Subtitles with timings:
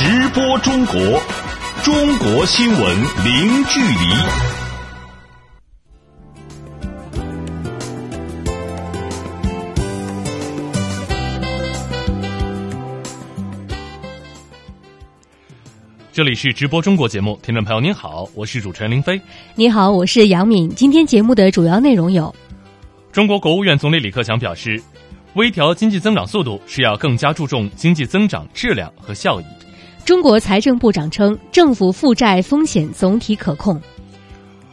[0.00, 0.96] 直播中国，
[1.82, 2.80] 中国新闻
[3.24, 3.96] 零距离。
[16.12, 19.20] 这里是直播中国节目，听众朋友您好，我是主持人林飞。
[19.56, 20.72] 你好，我是杨敏。
[20.76, 22.32] 今天节目的主要内容有：
[23.10, 24.80] 中国国务院总理李克强表示，
[25.34, 29.44] 微调经济增长速度是要更加注重经济增长质量和效益。
[30.08, 33.78] 中国财政部长称，政府负债风险总体可控。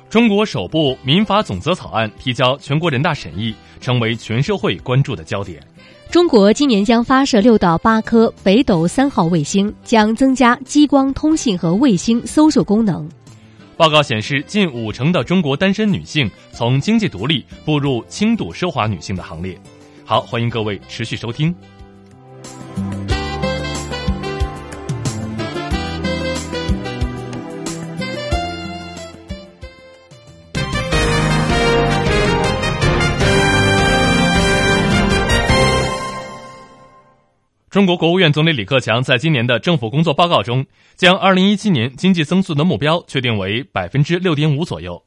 [0.10, 5.62] 中国首部民法总则草案提交全国人大审议，成为全社会关注的焦点。
[6.10, 13.06] 中国今年将发射六到八颗北斗三号卫星，将增加激光通信和卫星搜索功能。
[13.76, 19.60] 报告显示，近五成的中国单身女性从经济独立步入轻度奢华女性的行列。
[20.06, 21.54] 好，欢迎各位持续收听。
[37.76, 45.04] 中国国务院总理李克强在今年的政府工作报告中，将2017年经济增速的目标确定为百分之六点五左右。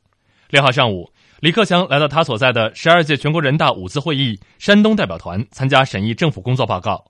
[0.50, 1.10] 六号上午，
[1.40, 7.06] 李克强来到他所在的十二届全国人大五次会议山东代表团参加审议政府工作报告。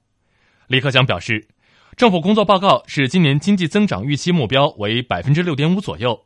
[0.69, 1.49] 李克强表示，
[1.97, 6.25] 政府工作报告是今年经济增长预期目标为百分之六点五左右，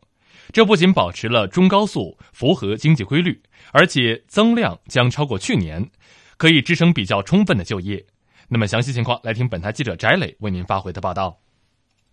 [0.53, 3.41] 这不仅保持了中高速，符合经济规律，
[3.73, 5.89] 而且增量将超过去年，
[6.37, 8.05] 可以支撑比较充分的就业。
[8.49, 11.39] 那么详细情况，来听本台记者翟磊为您发回的报道。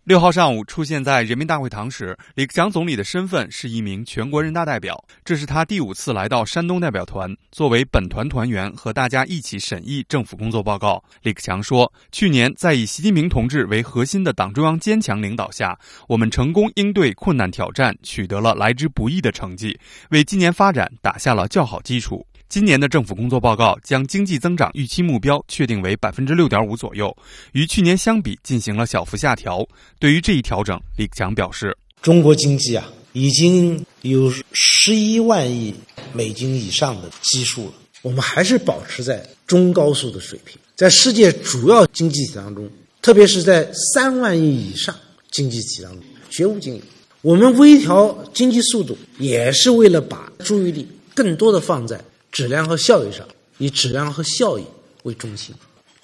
[0.06, 11.04] 六号上午出现在人民大会堂时，李克强总理的身份是一名全国人大代表，这是他第五次来到山东代表团，作为本团团员和大家一起审议政府工作报告。
[11.22, 15.78] 李克强说：“去年在以习近平同志为核心的党中央坚强领导下，
[16.08, 19.78] 我们成功应对困难挑战，取得了来之不易的成绩，
[20.10, 27.16] 为今年发展打下了较好基础。”今年的政府工作报告将经济增长预期目标确定为百分之六点五左右，
[27.52, 29.64] 与去年相比进行了小幅下调。
[30.00, 35.72] 对于这一调整，李克强表示：“中国经济啊，已经有十一万亿
[36.12, 40.58] 美金以上的基数了，我们还是保持在中高速的水平。
[40.76, 42.68] 在世界主要经济体当中，
[43.04, 44.96] 特别是在三万亿以上
[45.30, 46.82] 经济体当中，绝无仅有。
[47.22, 54.64] 我们微调经济速度，也是为了把注意力更多的放在。”质量和效益上，以质量和效益
[55.04, 55.54] 为中心，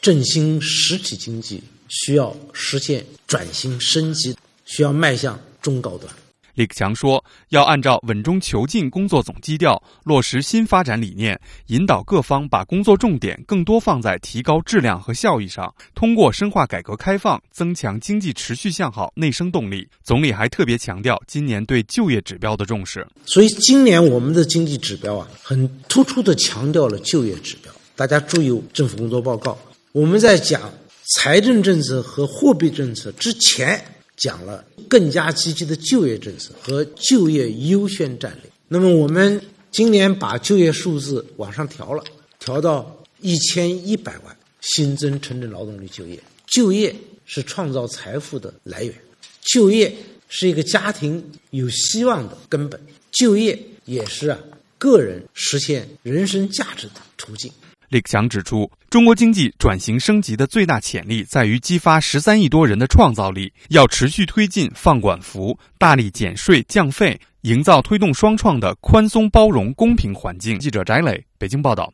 [0.01, 6.13] 振兴实体经济需要实现转型升级，需要迈向中高端。
[6.55, 15.73] 李克强说：“要按照稳中求进工作总基调，落实新发展理念，引导各方把工作重点更多放在提高质量和效益上。
[15.93, 23.05] 通过深化改革开放，增强经济持续向好内生动力。”总理还特别强调今年对就业指标的重视。
[23.25, 27.71] 所以，今年我们的经济指标啊，很突出的强调了就业指标。
[27.97, 29.57] 大家注意政府工作报告，
[29.91, 30.73] 我们在讲
[31.15, 33.83] 财政政策和货币政策之前。
[34.17, 38.51] 讲了更加积极的就业政策和就业优先战略。
[38.67, 42.03] 那么我们今年把就业数字往上调了，
[42.39, 46.19] 调到一千一百万新增城镇劳动力就业。
[46.47, 46.95] 就业
[47.25, 48.93] 是创造财富的来源，
[49.41, 49.93] 就业
[50.29, 52.79] 是一个家庭有希望的根本，
[53.11, 54.39] 就业也是啊
[54.77, 57.51] 个人实现人生价值的途径。
[57.89, 70.59] 李克强指出，中国经济转型升级的最大潜力在于激发十三亿多人的创造力，要持续推进放管服，大力减税降费，营造推动双创的宽松包容公平环境。
[70.59, 71.93] 记者翟磊，北京报道。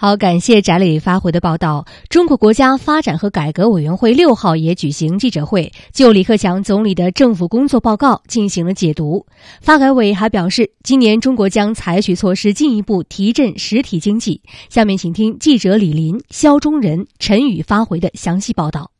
[0.00, 1.84] 好，感谢翟磊发回的报道。
[2.08, 9.26] 中国国家发展和改革委员会六号也举行记者会，就李克强总理的政府工作报告进行了解读。
[9.60, 14.40] 发改委还表示，今年中国将采取措施进一步提振实体经济。
[14.70, 18.90] 下面请听记者李林、肖忠仁、陈宇发回的详细报道。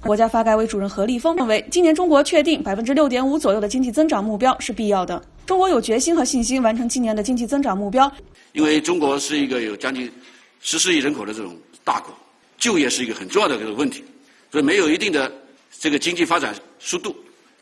[0.00, 5.22] 国家发改委主任何立峰认为，今年中国确定百分之六点五左右的经济增长目标是必要的。
[5.48, 8.12] 中国有决心和信心完成今年的经济增长目标。
[8.52, 10.12] 因为中国是一个有将近
[10.60, 12.14] 十四亿人口的这种大国，
[12.58, 14.04] 就业是一个很重要的这个问题，
[14.52, 15.32] 所以没有一定的
[15.80, 17.16] 这个经济发展速度，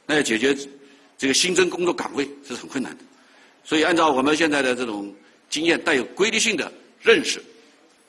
[0.04, 0.52] 那要解决
[1.16, 3.04] 这个新增工作岗位是很困难的。
[3.62, 5.14] 所以按照我们现在的这种
[5.48, 7.40] 经验，带有规律性的认识，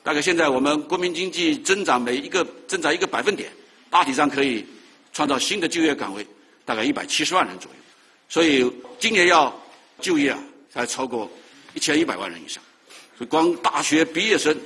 [0.02, 3.48] 大概现在我们国民经济增长每一个增长一个百分点，
[3.90, 4.66] 大体上可以
[5.12, 6.26] 创造新的就业岗位，
[6.64, 7.78] 大概一百七十万人左右。
[8.28, 9.54] 所以今年要
[10.00, 10.38] 就业啊，
[10.70, 11.30] 才超过
[11.74, 12.62] 一千一百万人以上。
[13.16, 14.56] 所以光大学毕业生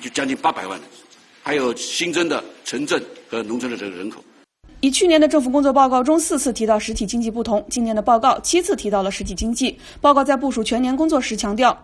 [0.00, 0.88] 就将近八百万人，
[1.42, 4.22] 还有新增的城镇和农村的这个人口。
[4.80, 9.76] 以去年的政府工作报告中四次提到实体经济不同，今年的报告七次提到了实体经济。
[10.00, 11.76] 报告在部署全年工作时强调，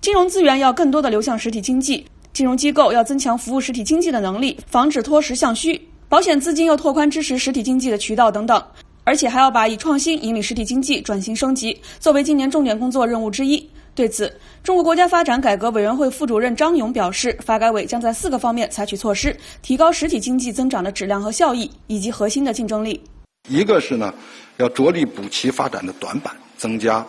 [0.00, 8.60] 金融资源要更多的流向实体经济，金融机构要增强服务实体经济的能力，防止脱实向虚；保险资金要拓宽支持实体经济的渠道等等。
[9.04, 13.68] 而且还要把以创新引领实体经济转型升级作为今年重点工作任务之一。
[13.94, 23.02] 对此，中国国家发展改革委员会副主任张勇表示，发改委将在四个方面采取措施，提高实体经济增长的质量和效益，以及核心的竞争力。
[23.50, 24.14] 一个是呢，
[24.56, 27.06] 要着力补齐发展的短板，增加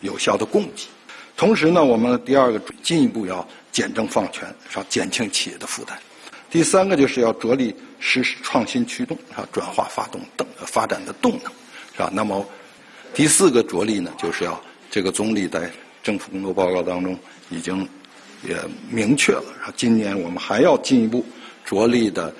[0.00, 0.84] 有效的供给；
[1.38, 4.84] 同时呢，我们第二个进一步要简政放权，是吧？
[4.90, 5.96] 减轻企业的负担；
[6.56, 9.46] 第三个就是要着力实施创新驱动，是吧？
[9.52, 11.52] 转化发动等发展的动能，
[11.92, 12.08] 是吧？
[12.10, 12.42] 那么
[13.12, 14.58] 第四个着力呢，就是要
[14.90, 15.70] 这个总理在。
[16.02, 17.18] 政府工作报告当中
[17.50, 17.86] 已经
[18.42, 18.56] 也
[18.88, 19.44] 明确了，
[19.76, 21.22] 今年我们还要进一步
[21.62, 22.32] 着力的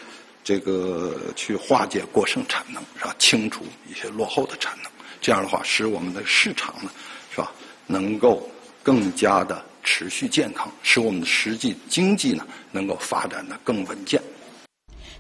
[0.43, 3.15] 这个去化解过剩产能，是吧？
[3.19, 4.91] 清除一些落后的产能，
[5.21, 6.91] 这样的话使我们的市场呢，
[7.35, 7.53] 是吧？
[7.87, 8.49] 能够
[8.83, 14.21] 更加的持续健康，使我们的实际经济呢能够发展的更稳健。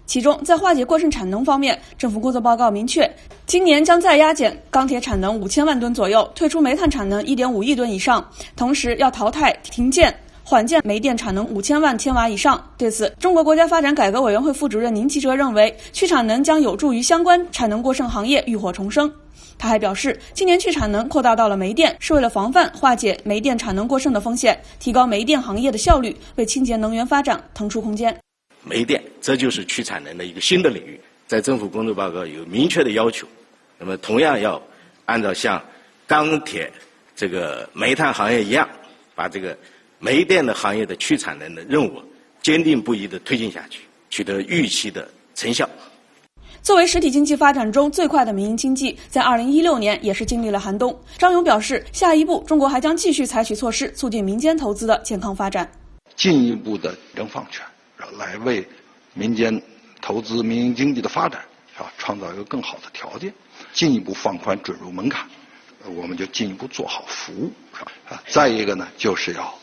[0.05, 3.11] 其中，在化解过剩产能方面，政府工作报告明确，
[3.47, 10.15] 今年将再压减钢铁产能五千万吨左右，退出煤炭产能一点五亿吨以上，同时要淘汰停建、
[10.45, 12.63] 缓建煤电产能五千万千瓦以上。
[12.77, 19.13] 对此，中国国家发展改革委员会副主任宁吉喆认为，去产能将有助于相关产能过剩行业浴火重生。
[19.59, 28.17] 他还表示，今年去产能扩大到了煤电，是为了防范化解煤电产能过剩的风险，提高煤电行业的效率，为清洁能源发展腾出空间。
[28.63, 33.27] 煤电，这就是去产能的一个新的领域，在政府工作报告有明确的要求。
[33.79, 34.61] 那么，同样要
[35.05, 35.63] 按照像
[36.07, 36.71] 钢铁、
[37.15, 38.69] 这个煤炭行业一样，
[39.15, 39.57] 把这个
[39.99, 42.03] 煤电的行业的去产能的任务
[42.43, 43.81] 坚定不移地推进下去，
[44.11, 45.69] 取得预期的成效。
[46.67, 50.99] 作为实体经济发展中最快的民营经济，在二零一六年也是经历了寒冬。
[51.17, 55.71] 张勇表示，下一步中国还将继续采取措施，促进民间投资的健康发展，
[56.17, 57.65] 进一步的征放权。
[58.19, 58.67] 来为
[59.15, 59.63] 民间
[60.03, 61.41] 投资、民营经济的发展，
[61.79, 61.87] 啊？
[61.99, 63.33] 创造一个更好的条件，
[63.73, 65.25] 进一步放宽准入门槛，
[65.95, 67.53] 我们就进一步做好服务，
[68.09, 69.55] 啊，再一个呢，就是要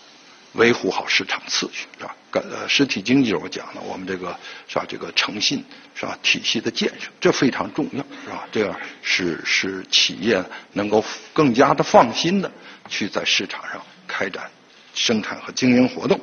[0.54, 2.16] 维护好市场次序，是吧？
[2.32, 4.86] 呃，实体经济我讲了，我们这个是吧？
[4.88, 5.64] 这个诚信
[5.96, 6.18] 是吧？
[6.22, 8.48] 体系的建设，这非常重要，是吧？
[8.52, 11.04] 这样使使企业能够
[11.34, 12.52] 更加的放心的
[12.88, 14.50] 去在市场上开展
[14.94, 16.20] 生产和经营活动。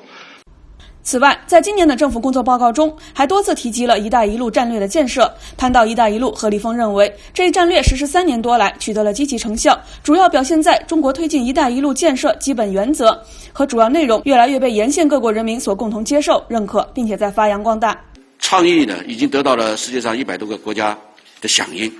[1.02, 5.32] 此外，在今年的政府工作报告中，还多次提及了一带一路战略的建设。
[5.56, 13.18] 谈到一带一路，何立峰认为，这一战略实施三年多来，取得了积极成效，主要表现在中国推进一带一路建设基本原则
[13.52, 17.98] 和主要内容越来越被沿线各国人民所共同接受、认可，并且在发扬光大。
[18.38, 20.96] 倡议呢，已经得到了世界上一百多个国家
[21.40, 21.90] 的响应。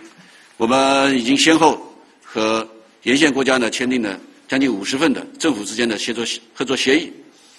[0.59, 1.77] 我们已经先后
[2.23, 2.67] 和
[3.05, 4.17] 沿线国家呢签订了
[4.47, 6.23] 将近五十份的政府之间的协作
[6.55, 7.11] 合作协议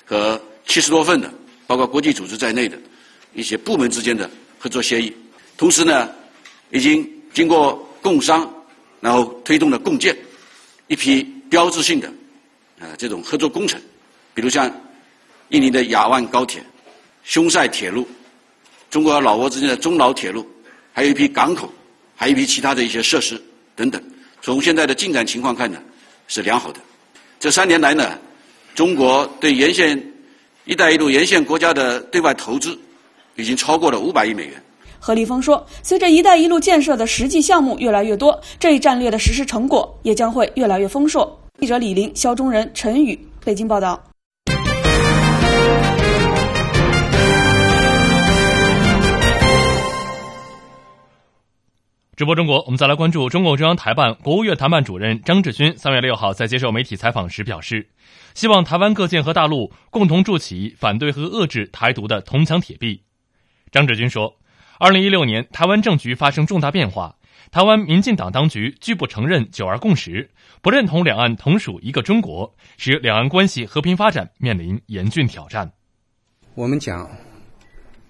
[0.06, 0.40] 和。
[0.68, 1.32] 七十多份的，
[1.68, 2.78] 包括国际组织在内的
[3.34, 5.14] 一些部门之间的合作协议，
[5.58, 6.10] 同时呢，
[6.72, 8.50] 已经经过共商，
[9.00, 10.16] 然后推动了共建
[10.88, 12.08] 一批标志性的
[12.80, 13.82] 啊这种合作工程，
[14.34, 14.72] 比如像
[15.50, 16.64] 印尼的雅万高铁、
[17.24, 18.08] 匈塞铁路、
[18.90, 20.48] 中国和老挝之间的中老铁路，
[20.94, 21.72] 还有一批港口，
[22.16, 23.42] 还有一批其他的一些设施
[23.76, 24.02] 等等。
[24.42, 25.82] 从现在的进展情况看呢，
[26.28, 26.80] 是良好的。
[27.40, 28.18] 这三年来呢，
[28.76, 30.02] 中国对沿线。
[30.66, 32.78] “一带一路”沿线国家的对外投资
[33.36, 34.62] 已经超过了五百亿美元。
[35.00, 44.00] 何立峰说：“随着‘一带一路’建设的实际项目越来越多，这一战略的实施成果也将会越来越丰硕。”记者李林、肖中仁、陈宇，北京报道。
[52.16, 57.88] 直播中国，我们再来关注中共中央台办、国务院台办主任张志军三月六号在接受媒体采访时表示。
[58.34, 63.04] 希望台湾各界和大陆共同筑起反对和遏制台独的铜墙铁壁。
[63.72, 64.38] 张志军说，
[64.80, 67.16] 二零一六年台湾政局发生重大变化，
[67.52, 70.30] 台湾民进党当局拒不承认九二共识，
[70.62, 75.72] 不认同两岸同属一个中国，使两岸关系和平发展面临严峻挑战。
[76.56, 77.10] 我们讲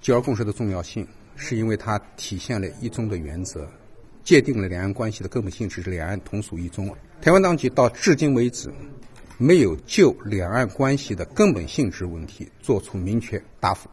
[0.01, 3.69] 九二共识的重要性，是因为它体现了一中的原则，
[4.23, 6.89] 界定了两岸关系的根本性质是两岸同属一中。
[7.21, 8.73] 台湾当局到至今为止。
[9.41, 13.89] 没有就两岸关系的根本性质问题作出明确答复，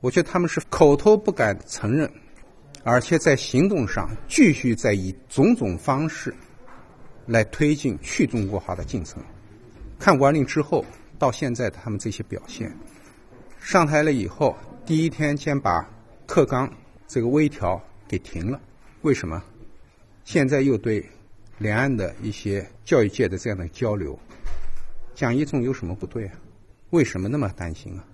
[0.00, 2.06] 我觉得他们是口头不敢承认，
[2.82, 6.34] 而且在行动上继续在以种种方式
[7.24, 9.22] 来推进去中国化的进程。
[9.98, 10.84] 看完令之后，
[11.18, 12.70] 到现在他们这些表现，
[13.58, 15.88] 上台了以后，第一天先把
[16.26, 16.70] 克刚
[17.06, 18.60] 这个微调给停了，
[19.00, 19.42] 为什么？
[20.24, 21.02] 现在又对
[21.56, 24.18] 两岸的一些教育界的这样的交流，
[25.14, 26.34] 讲一中有什么不对啊？
[26.90, 28.04] 为什么那么担心啊？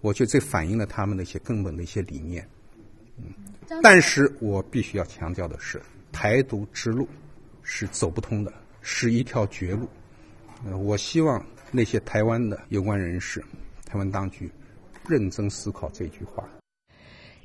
[0.00, 2.46] 我觉得这反映了他们的一些根本的一些理念。
[3.16, 3.32] 嗯，
[3.82, 5.80] 但是我必须要强调的是，
[6.12, 7.08] 台独之路
[7.62, 9.88] 是走不通的，是一条绝路。
[10.66, 13.42] 呃，我希望那些台湾的有关人士、
[13.86, 14.50] 台湾当局
[15.08, 16.44] 认真思考这句话。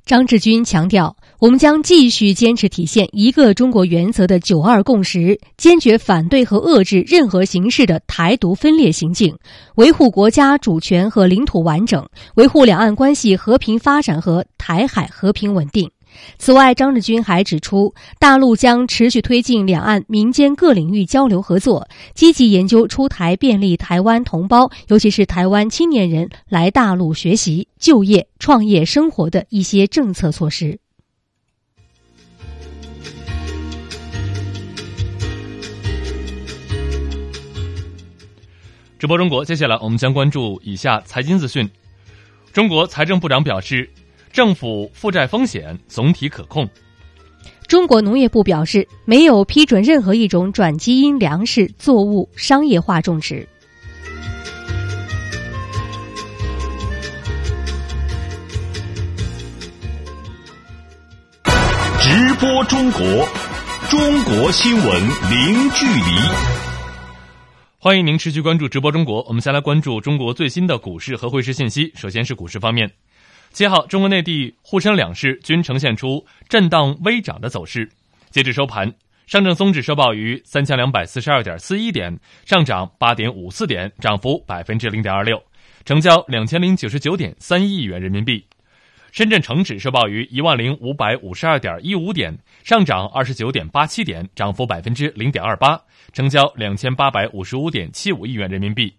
[0.10, 9.38] 张志军强调，我们将继续坚持体现一个中国原则的“九二共识”，坚决反对和遏制任何形式的台独分裂行径，
[9.76, 12.04] 维护国家主权和领土完整，
[12.38, 15.88] 维护两岸关系和平发展和台海和平稳定。
[16.38, 30.80] 此外，张志军还指出，大陆将持续推进两岸民间各领域交流合作，积极研究出台便利台湾同胞，尤其是台湾青年人来大陆学习、就业、创业、生活的一些政策措施。
[38.98, 41.70] 直播中国，接下来我们将关注以下财经资讯。
[42.52, 43.90] 中国财政部长表示。
[44.32, 46.68] 政府负债风险总体可控。
[47.68, 53.48] 中国农业部表示，没有批准任何一种转基因粮食作物商业化种植。
[62.02, 63.02] 直播中国，
[63.90, 64.86] 中国新闻
[65.30, 66.60] 零距离。
[67.78, 69.24] 欢迎您持续关注直播中国。
[69.28, 71.92] 我们先来关注中国最新的股市和汇市信息。
[71.96, 72.92] 首先是股市方面。
[73.52, 77.90] 七号，中国内地沪深两市均呈现出震荡微涨的走势。
[78.30, 78.94] 截至收盘，
[79.26, 85.42] 上证综指收报于三千两百四十二点四一点，上涨八点五四点，涨幅百分之零点二六，
[85.84, 88.46] 成交两千零九十九点三亿元人民币。
[89.12, 95.82] 深圳成指收报于一万零五百五十二点一五点，上涨二十九点八七点，涨幅百分之零点二八，
[96.14, 98.94] 成交两千八百五十五点七五亿元人民币。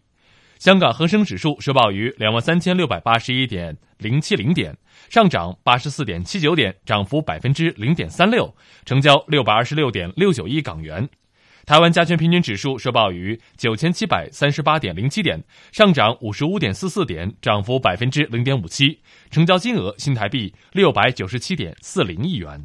[0.61, 4.76] 香港恒生指数收报于两万三千六百八十一点零七零点，
[5.09, 11.09] 上涨八十四点七九点，涨幅百分之零点三六，成交六百二十六点六九亿港元。
[11.64, 19.00] 台湾加权平均指数收报于九千七百三十八点零七点，上涨五十五点四四点，涨幅百分之零点五七，
[19.31, 22.62] 成交金额新台币六百九十七点四零亿元。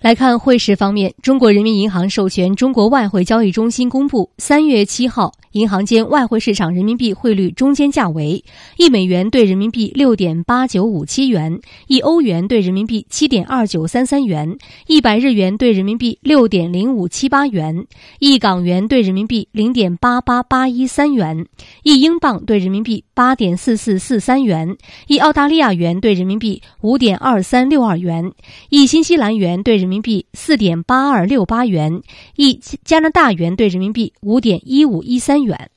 [0.00, 8.44] 来看汇市方面，中国人民银行授权中国外汇交易中心公布，三月七号银行间外汇市场人民币汇率中间价为：
[8.76, 17.84] 一美元兑人民币六点八九五七元，一欧元兑人民币七点二九三三元，一百日元兑人民币六点零五七八元，
[18.20, 21.44] 一港元兑人民币零点八八八一三元，
[21.82, 24.76] 一英镑兑人民币八点四四四三元，
[25.08, 28.32] 一澳大利亚元兑人民币五点二三六二元，
[28.68, 29.87] 一新西兰元兑人。
[29.88, 32.02] 人民币四点八二六八元，
[32.36, 32.52] 一
[32.84, 35.70] 加拿大元兑人民币五点一五一三元。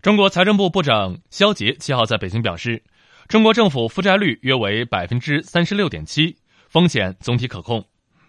[0.00, 2.82] 中国财政部部长肖捷七号在北京表示，
[3.28, 6.36] 中国政府负债率约为百分之三十六点七，
[6.70, 7.84] 风险总体可控。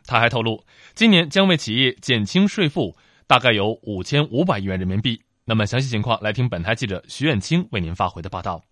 [0.06, 2.94] 他还透露，今年将为企业减轻税负，
[3.25, 5.22] 大概有五千五百亿元人民币。
[5.45, 8.63] 那么详细情况，来听本台记者徐远清为您发回的报道。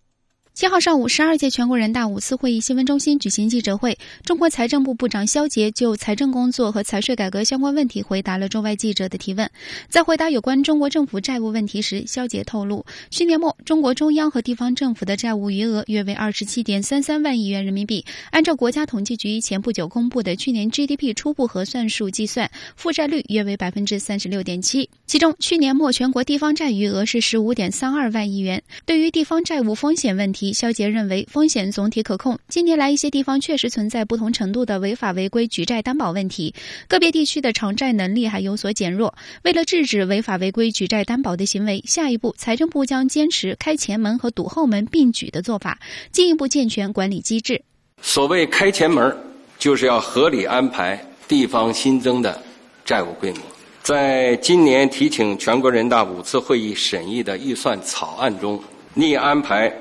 [0.52, 9.48] 七号上午，十二届全国人大五次会议新闻中心举行记者会，中国财政部部长肖捷就财政工作和财税改革相关问题回答了中外记者的提问。
[9.88, 18.04] 在回答有关中国政府债务问题时，肖捷透露，去年末中国中央和地方政府的债务余额约为二十七点三三万亿元人民币。
[18.30, 24.90] 按照国家统计局前不久公布的去年 GDP 初步核算数计算，负债率约为百分之三十六点七。
[25.06, 28.62] 其中，去年末全国地方债余额是十五点三二万亿元。
[28.84, 32.38] 对于地方债务风险问题，肖杰认为风险总体可控。
[32.48, 36.54] 近年来，一些地方确实存在不同程度的违法违规举债担保问题，
[36.88, 39.14] 个别地区的偿债能力还有所减弱。
[39.42, 45.78] 为了制止违法违规举债担保的行为，下一步财政部将坚持开前门和堵后门并举的做法，
[46.12, 47.62] 进一步健全管理机制。
[48.02, 49.16] 所谓开前门，
[49.58, 52.42] 就是要合理安排地方新增的
[52.84, 53.40] 债务规模。
[53.82, 58.62] 在今年提请全国人大五次会议审议的预算草案中，
[58.94, 59.72] 拟安排。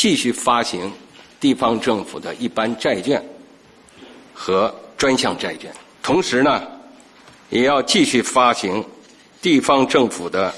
[0.00, 0.90] 继续发行
[1.38, 3.22] 地方政府的一般债券
[4.32, 5.70] 和专项债券，
[6.02, 6.62] 同时呢，
[7.50, 8.82] 也要继续发行
[9.42, 10.54] 地方政府的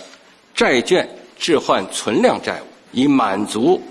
[0.54, 3.82] 债券置换存量债务，以满足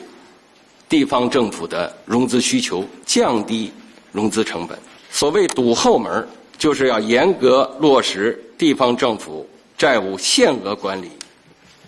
[0.88, 3.74] 地方政府的融资需求，降低
[4.14, 4.80] 融资成本。
[5.12, 6.26] 所谓堵后门，
[6.58, 9.46] 就是要严格落实地方政府
[9.78, 11.12] 债务限额管理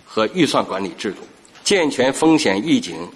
[0.06, 1.20] 和预算管理制度。
[1.64, 3.08] 健全风险预警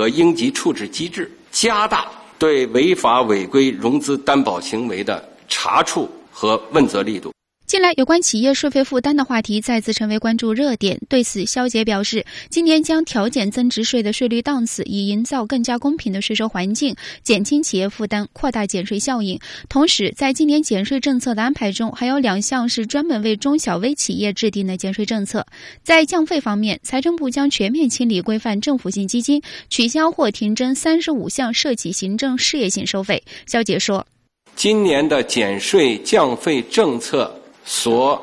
[0.00, 7.30] 和应急处置机制，加大对违法违规融资担保行为的查处和问责力度。
[7.70, 11.00] 近来，有关企业税费负担的话题再次成为关注热点。
[11.08, 19.38] 对此，肖杰表示，今年将调减增值税的税率档次，以营造更加公平的税收环境，减轻企业负担，扩大减税效应。
[19.68, 25.46] 同时，在今年减税政策的安排中，还有两项是专门为中小微企业制定的减税政策。
[25.84, 33.22] 在降费方面，财政部将全面清理规范政府性基金，取消或停征三十五项涉及行政事业性收费。
[33.46, 34.04] 肖杰说，
[34.56, 37.39] 今年的减税降费政策。
[37.72, 38.20] 所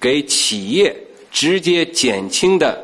[0.00, 0.94] 给企业
[1.30, 2.76] 直接减轻的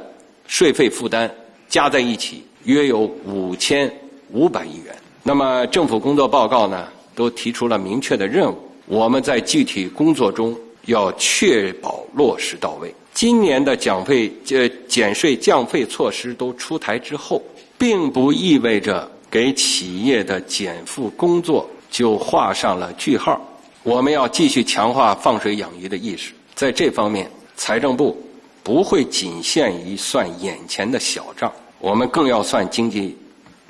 [0.47, 1.28] 税费负担
[1.68, 3.92] 加在一起约有五千
[4.30, 4.94] 五百亿元。
[5.25, 8.56] 那么政府工作报告呢，都提出了明确的任务，
[8.87, 10.56] 我们在具体工作中
[10.87, 12.94] 要确保落实到位。
[13.12, 17.42] 今年的减费呃减税降费措施都出台之后，
[17.76, 23.44] 并不意味着给企业的减负工作就画上了句号。
[23.82, 28.22] 我们要继续强化放水养鱼的意识，在这方面，财政部
[28.62, 33.16] 不会仅限于算眼前的小账，我们更要算经济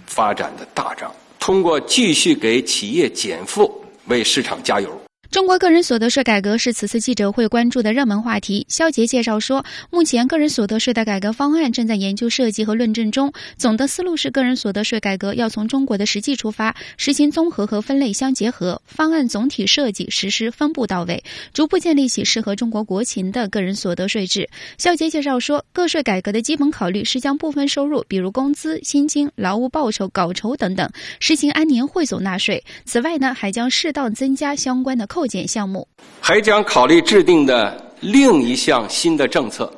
[0.07, 3.73] 发展的大账，通过继续给企业减负，
[4.07, 5.00] 为市场加油。
[5.31, 8.67] 中国个人所得税改革是此次记者会关注的热门话题。
[8.69, 13.33] 肖杰介绍说，目前个人所得税的改革方案正在研究设计和论证中。
[13.57, 18.83] 总的思路是，个人所得税改革要从中国的实际出发，实行综合和分类相结合。
[18.85, 21.23] 方案总体设计实施分步到位，
[21.55, 24.49] 逐步建立起适合中国国情的个人所得税制。
[24.79, 32.65] 肖杰介绍说，个税改革的基本考虑是将部分收入，比如工资、薪金、劳务报酬、稿酬等等，实行按年汇总纳税。
[32.85, 35.20] 此外呢，还将适当增加相关的扣。
[35.21, 35.87] 扣减项目，
[36.19, 39.71] 还将考虑制定的另一项新的政策，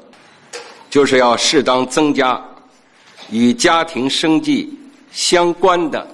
[0.89, 2.41] 就是要适当增加
[3.29, 4.73] 与家庭生计
[5.11, 6.07] 相关的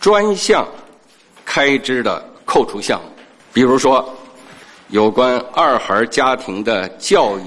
[0.00, 0.66] 专项
[1.44, 3.08] 开支的扣除项目，
[3.52, 4.12] 比如说
[4.88, 7.42] 有关二孩家庭的教育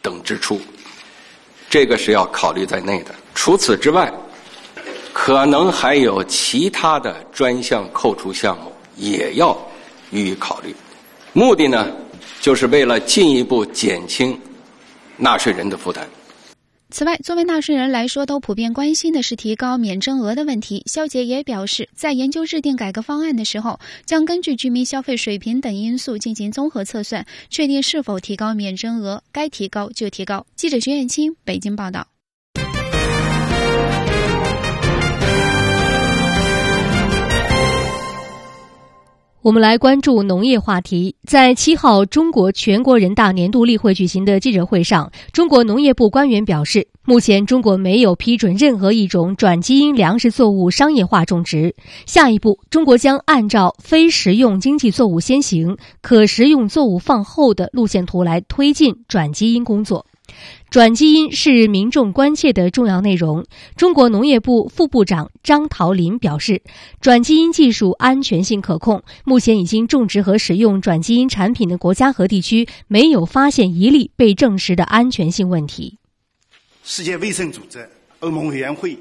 [0.00, 0.58] 等支出，
[1.68, 3.14] 这个是要考虑在内的。
[3.34, 4.10] 除此之外，
[5.12, 9.54] 可能还有其他的专项扣除项目也要。
[10.10, 10.74] 予以考虑，
[11.32, 11.86] 目的呢，
[12.40, 14.38] 就是为了进一步减轻
[15.16, 16.06] 纳税人的负担。
[16.92, 20.82] 此外，作为纳税人来说，都普遍关心的是提高免征额的问题。
[20.86, 30.44] 肖杰也表示，在研究制定改革方案的时候，将根据居民消费水平等因素进行综合测算，确定是否提高免征额，该提高就提高。
[30.56, 32.04] 记者徐艳青北京报道。
[39.42, 41.16] 我们来关注农业话题。
[41.26, 51.74] 在七号中国全国人大年度例会举行的记者会上，中国农业部官员表示，目前中国没有批准任何一种转基因粮食作物商业化种植。
[52.04, 60.04] 下一步，中国将按照非食用经济作物先行、可食用作物放后的路线图来推进转基因工作。
[60.70, 63.44] 转基因是民众关切的重要内容。
[63.76, 66.62] 中国农业部副部长张桃林表示，
[67.00, 75.98] 转基因技术安全性可控，目前已经种植和使用转基因产品的国家和地区没有发现一例被证实的安全性问题。
[76.84, 77.88] 世界卫生组织、
[78.20, 78.96] 欧盟委员会、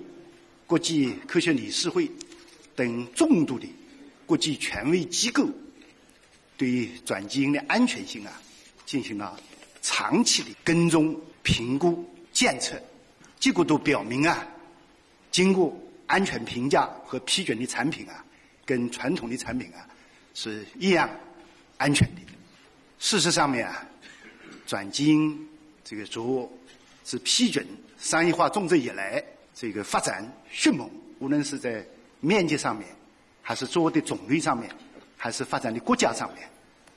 [0.66, 2.10] 国际科学理事会
[2.76, 3.66] 等众多的
[4.26, 5.48] 国际权威机构
[6.58, 8.32] 对转基因的安全性啊
[8.86, 9.36] 进行了
[9.82, 11.16] 长期的跟踪。
[11.50, 12.80] 评估检测，
[13.40, 14.48] 结果都表明啊，
[15.32, 18.24] 经过安全评价和批准的产品啊，
[18.64, 19.90] 跟传统的产品啊
[20.36, 21.10] 是一样
[21.78, 22.22] 安全的。
[23.00, 23.84] 事实上面啊，
[24.68, 25.36] 转基因
[25.84, 26.56] 这个作物
[27.04, 27.66] 是批准
[27.98, 29.22] 商业化种植以来，
[29.56, 31.84] 这个发展迅猛，无论是在
[32.20, 32.88] 面积上面，
[33.42, 34.70] 还是作物的种类上面，
[35.18, 36.48] 还是发展的国家上面，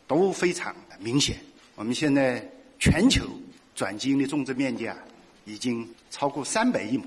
[0.07, 1.39] 都非常的明显。
[1.75, 2.47] 我们现在
[2.79, 3.27] 全球。
[3.75, 4.97] 转基因的种植面积啊，
[5.45, 7.05] 已经超过三百亿亩。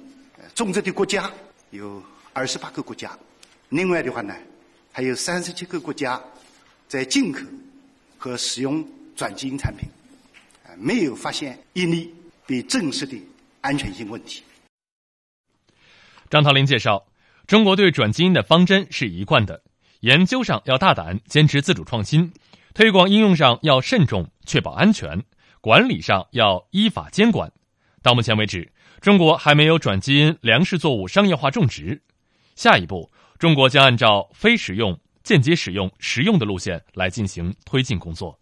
[0.54, 1.32] 种植的国家
[1.72, 3.18] 有二十八个国家，
[3.70, 4.36] 另外的话呢，
[4.92, 6.22] 还有三十七个国家
[6.88, 7.40] 在进口
[8.18, 9.90] 和使用转基因产品，
[10.66, 12.14] 啊，没有发现一例
[12.46, 13.20] 被证实的
[13.62, 14.44] 安全性问题。
[16.30, 17.06] 张桃林介绍，
[17.48, 19.62] 中国对转基因的方针是一贯的：
[20.02, 22.32] 研究上要大胆，坚持自主创新；
[22.74, 25.24] 推广应用上要慎重，确保安全。
[25.66, 27.52] 管理上要依法监管。
[28.04, 32.00] 到目前为止，中国还没有转基因粮食作物商业化种植。
[32.56, 38.38] 下一步，中国将按照非食用、间接使用、食用的路线来进行推进工作。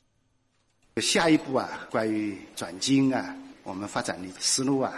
[0.98, 3.34] 下一步啊，关于转基因啊，
[3.64, 4.92] 我们发展的思路啊，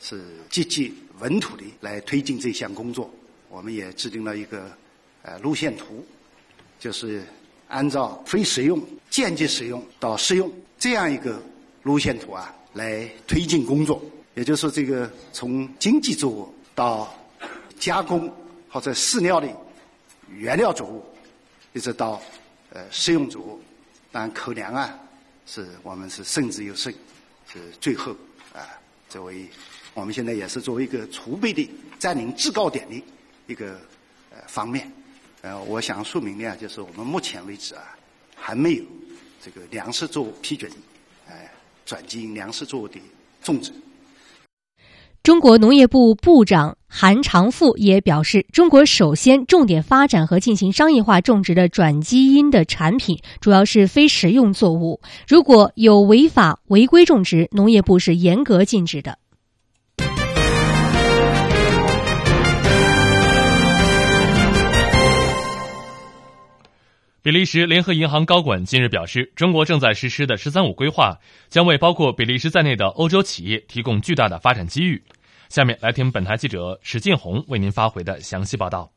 [0.00, 3.08] 是积极稳妥的来推进这项工作。
[3.48, 4.68] 我们也制定了一个
[5.22, 6.04] 呃路线图，
[6.80, 7.24] 就是
[7.68, 11.40] 按照非食用、间接使用到实用这样一个
[11.82, 14.02] 路线图啊来推进工作。
[14.34, 17.12] 也就是说，这个从经济作物到
[17.78, 18.32] 加工
[18.68, 19.48] 或者饲料的
[20.28, 21.04] 原料作物，
[21.72, 22.22] 一直到
[22.72, 23.60] 呃食用作物，
[24.12, 24.96] 但口粮啊，
[25.44, 26.94] 是我们是慎之又慎，
[27.52, 28.12] 是最后
[28.52, 28.62] 啊
[29.08, 29.48] 作为
[29.94, 33.02] 我们现在也是作为一个储备的占领制高点的
[33.48, 33.80] 一个
[34.30, 34.88] 呃方面。
[35.42, 37.96] 呃，我想说明的啊，就是我们目前为止啊，
[38.36, 38.84] 还没有
[39.42, 40.70] 这个粮食作物批准，
[41.88, 43.00] 转基因粮食作物的
[43.42, 43.72] 种植。
[45.22, 55.00] 中国农业部部长韩长赋也表示，中国首先重点发展和进行商业化种植的转基因的产品，主要是非食用作物。
[55.26, 59.18] 如果有违法违规种植，农业部是严格禁止的。
[67.20, 75.02] 比利时联合银行高管近日表示，中国正在实施的“十三五”规划将为包括比利时在内的欧洲企业提供巨大的发展机遇。
[75.48, 78.92] 下面来听本台记者史进红为您发回的详细报道。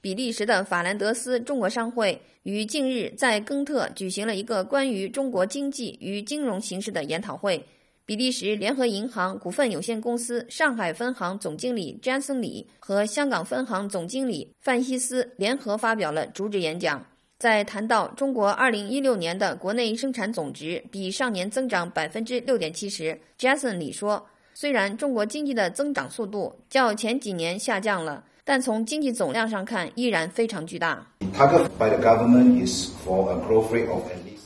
[0.00, 7.66] 比利时的法兰德斯中国商会于近日在根特举行了一个关于中国经济与金融形势的研讨会。
[8.04, 17.04] 比利时联合银行股份有限公司上海分行总经理詹森里和香港分行总经理范希斯联合发表了主旨演讲。
[17.42, 24.24] 在谈到中国2016年的国内生产总值比上年增长百分之六点七时，Jason 李说
[24.54, 31.04] ：“虽然中国经济的增长速度较前几年下降了，但从经济总量上看依然非常巨大。”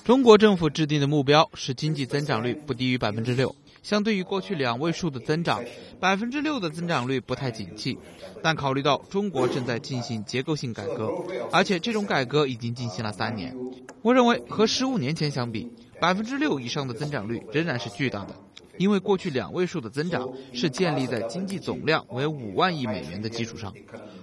[0.03, 3.55] 中国政府制定的目标是经济增长率不低于百分之六。
[3.87, 5.63] 相对于过去两位数的增长，
[6.01, 7.97] 百分之六的增长率不太景气。
[8.43, 11.13] 但考虑到中国正在进行结构性改革，
[11.53, 13.57] 而且这种改革已经进行了三年，
[14.03, 15.71] 我认为和十五年前相比，
[16.01, 18.35] 百分之六以上的增长率仍然是巨大的。
[18.77, 23.73] 因为过去两位数的增长是建立在经济总量为五万亿美元的基础上，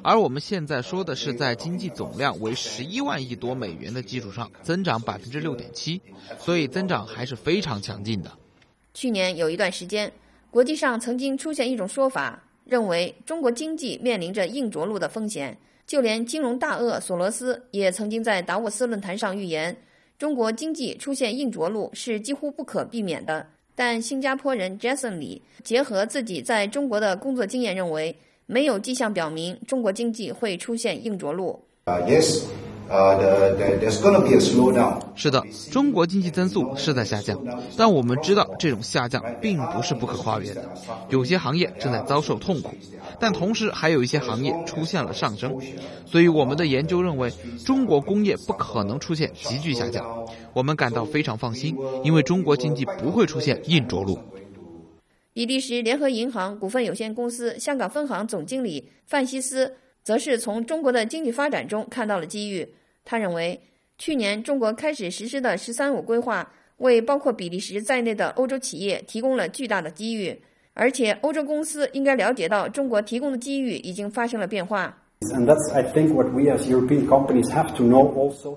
[0.02, 6.02] 而我们现在说的是在经济总量为十一万亿多美元的基础上增长百分之六点七，
[6.38, 8.30] 所以增长还是非常强劲的。
[8.94, 10.12] 去年有一段时间，
[10.52, 15.58] 国际上曾经出现一种说法，认为中国经济面临着硬着陆的风险。
[15.86, 19.76] 就连金融大鳄索罗斯也曾经在达沃斯论坛上预言，
[20.18, 23.46] 中国经济出现硬着陆是几乎不可避免的。
[23.76, 31.60] 但新加坡人 Jason 李结合自己在中国的工作经验，认为没有迹象表明中国经济会出现硬着陆。
[31.86, 32.44] Yes.
[32.89, 35.00] ，there's gonna be a slowdown。
[35.15, 37.39] 是的，中国经济增速是在下降，
[37.78, 40.63] 但我们知道这种下降并不是不可跨越的。
[41.10, 42.72] 有些行业正在遭受痛苦，
[43.19, 45.56] 但同时还有一些行业出现了上升。
[46.06, 47.32] 所以我们的研究认为，
[47.65, 50.06] 中国工业不可能出现急剧下降。
[50.54, 54.19] 我们感到非常放心，因为中国经济不会出现硬着陆。
[55.34, 59.74] 比利时联合银行股份有限公司香港分行总经理范西斯。
[60.04, 62.68] 则是从中国的经济发展中看到了机遇。
[63.06, 63.60] 他认为，
[63.98, 70.38] 去年中国开始实施的“十三五”规划，为包括比利时在内的欧洲企业提供了巨大的机遇，
[70.74, 74.98] 而且欧洲公司应该了解到，中国提供的机遇已经发生了变化。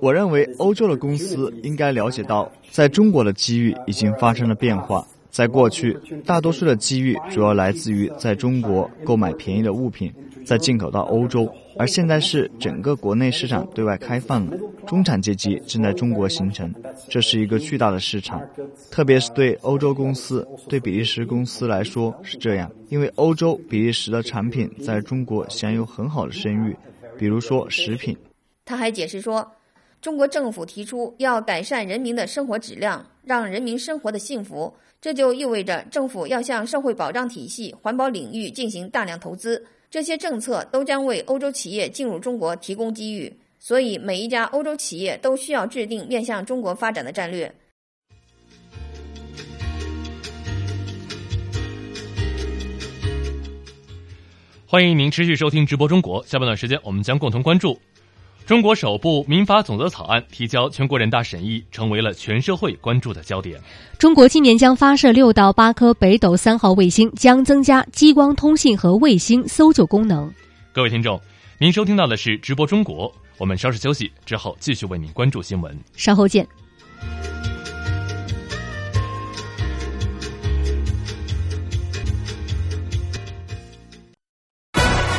[0.01, 5.07] 我认为，欧洲的公司应该了解到，在中国的机遇已经发生了变化。
[5.31, 10.13] 在过去，大多数的机遇主要来自于在中国购买便宜的物品。
[10.47, 14.57] 再进口到欧洲，而现在是整个国内市场对外开放了，
[14.87, 16.73] 中产阶级正在中国形成，
[17.09, 18.41] 这是一个巨大的市场，
[18.89, 26.77] 特别是对欧洲公司、对比利时公司来说是这样，因为欧洲、比利时的产品在中国享有很好的声誉，
[27.19, 28.17] 比如说食品。
[28.65, 29.51] 他还解释说，
[30.01, 39.67] 中国政府提出要改善人民的生活质量，让人民生活的幸福，这就意味着政府要向社会保障体系、环保领域进行大量投资。
[39.89, 47.55] 这些政策都将为欧洲企业进入中国提供机遇，所以每一家欧洲企业都需要制定面向中国发展的战略。
[54.69, 57.81] 欢迎您持续收听直播中国，下半段时间我们将共同关注。
[58.47, 63.61] 中国首部民法总则草案提交全国人大审议，成为了全社会关注的焦点。
[63.99, 70.33] 中国今年将发射六到八颗北斗三号卫星，将增加激光通信和卫星搜救功能。
[70.73, 71.21] 各位听众，
[71.59, 76.47] 您收听到的是直播中国，我们稍事休息之后继续为您关注新闻，稍后见。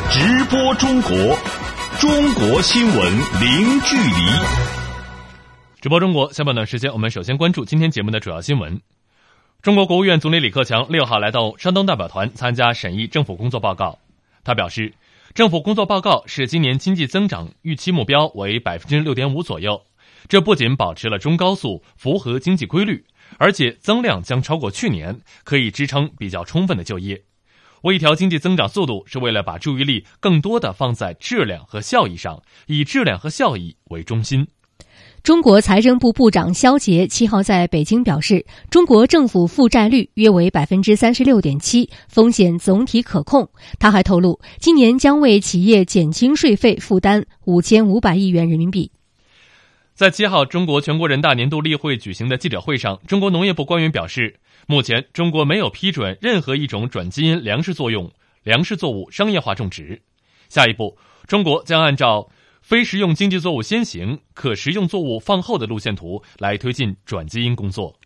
[0.10, 1.38] 直播中国，
[2.00, 2.96] 中国新闻
[3.42, 4.14] 零距离。
[5.82, 8.80] 直播中国，下半段时间，我们首先关注今天节目的主要新闻。
[9.64, 13.98] 中国国务院总理李克强六号来到山东代表团参加审议政府工作报告。
[14.44, 14.94] 他表示，
[15.34, 19.82] 政府工作报告是今年经济增长预期目标为百分之六点五左右，
[20.28, 23.04] 这不仅保持了中高速，符合经济规律，
[23.40, 27.24] 而且增量将超过去年，可以支撑比较充分的就业。
[27.88, 34.46] 微调经济增长速度是为了把注意力更多的放在质量和效益上，以质量和效益为中心。
[35.24, 43.50] 中国财政部部长肖捷七号在北京表示，中国政府负债率约为百分之三十六点七，风险总体可控。
[43.80, 48.92] 他还透露，今年将为企业减轻税费负担五千五百亿元人民币。
[49.96, 58.12] 在七号中国全国人大年度例会举行的记者会上，中国农业部官员表示，目前中国没有批准任何一种转基因粮食作用
[58.44, 60.02] 粮食作物商业化种植。
[60.50, 62.30] 下一步，中国将按照。
[62.60, 67.98] 非食用经济作物先行，可食用作物放后的路线图来推进转基因工作。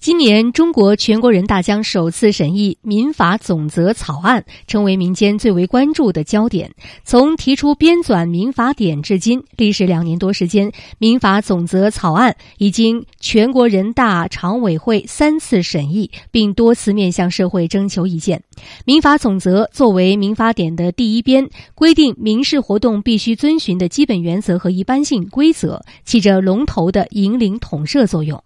[0.00, 6.70] 今年，中国全国人大将首次审议民法总则草案，成为民间最为关注的焦点。
[7.04, 18.40] 从提出编纂民法典至今，历时两年多时间，民法总则草案已经全国人大常委会三次审议，并多次面向社会征求意见。
[18.84, 28.40] 民法总则作为民法典的第一编，规定民事活动必须遵循的基本原则和一般性规则，起着龙头的引领统摄作用。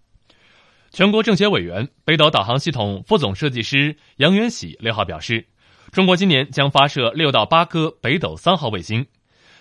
[0.93, 5.47] 全国政协委员、北斗导航系统副总设计师杨元喜六号表示，
[5.91, 9.07] 中国今年将发射六到八颗北斗三号卫星，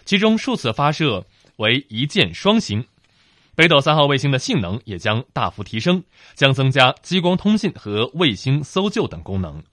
[0.04, 2.86] 其中数次发射为一箭双星。
[3.56, 6.04] 北斗三号卫星的性能也将大幅提升，
[6.36, 9.64] 将增加激光通信和卫星搜救等功能。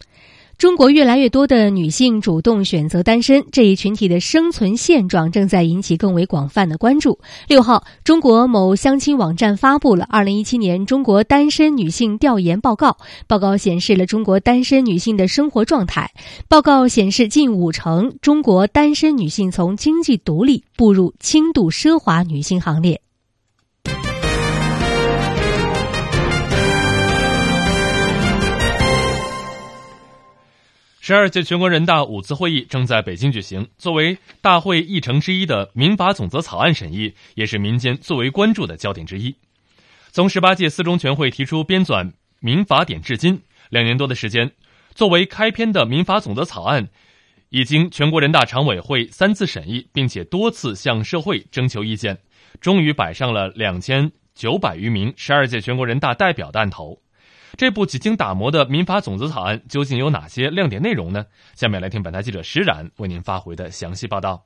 [0.59, 7.21] 中国越来越多的女性主动选择单身，这一群体的生存现状正在引起更为广泛的关注。
[7.47, 12.97] 六号，中国某相亲网站发布了二零一七年中国单身女性调研报告。
[13.29, 16.11] 报告显示了中国单身女性的生活状态。
[16.49, 23.01] 报告显示，近五成中国单身女性从经济独立步入轻度奢华女性行列。
[31.09, 33.66] 十二届全国人大五次会议正在北京举行。
[33.79, 39.35] 作为大会议程之一的民法总则草案审议，也是民间最为关注的焦点之一。
[40.12, 43.40] 从十八届四中全会提出编纂民法典至今
[43.71, 44.51] 两年多的时间，
[44.94, 46.90] 作为开篇的民法总则草案，
[47.49, 52.18] 已经全国人大常委会三次审议，并且多次向社会征求意见，
[52.61, 57.01] 终于摆上了两千九百余名十二届全国人大代表的案头。
[57.56, 61.26] 这部几经打磨的民法总则草案究竟有哪些亮点内容呢？
[61.54, 64.44] 下面来听本台记者石冉为您发回的详细报道。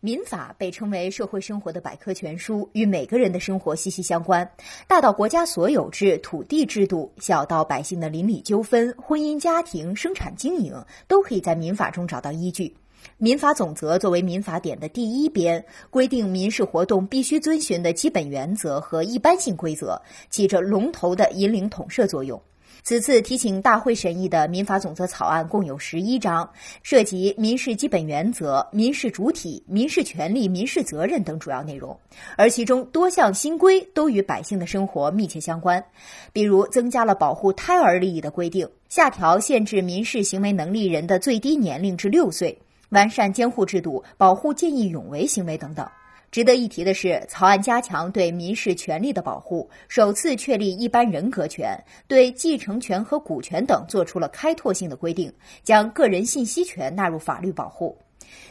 [0.00, 4.48] 民法被称为社会生活的百科全书，与每个人的生活息息相关。
[4.86, 12.76] 大到国家所有制、土地制度，小到百姓的邻里纠纷、婚姻家庭、生产经营，都可以在民法中找到依据。
[13.18, 22.40] 民法总则作为民法典的第一编，规定民事活动必须遵循的基本原则和一般性规则，起着龙头的引领统摄作用。
[22.82, 26.48] 此次提请大会审议的民法总则草案共有十一章，
[26.84, 31.98] 涉及民事基本原则、民事主体、民事权利、民事责任等主要内容，
[32.36, 35.84] 而其中多项新规都与百姓的生活密切相关，
[36.32, 42.56] 比如增加了保护胎儿利益的规定，下调限制民事行为能力人的最低年龄至六岁。
[42.90, 45.86] 完善监护制度，保护见义勇为行为等等。
[46.32, 57.96] 值得一提的是，草案加强对民事权利的保护，首次确立一般人格权，对继承权和股权等做出了开拓性的规定，将个人信息权纳入法律保护。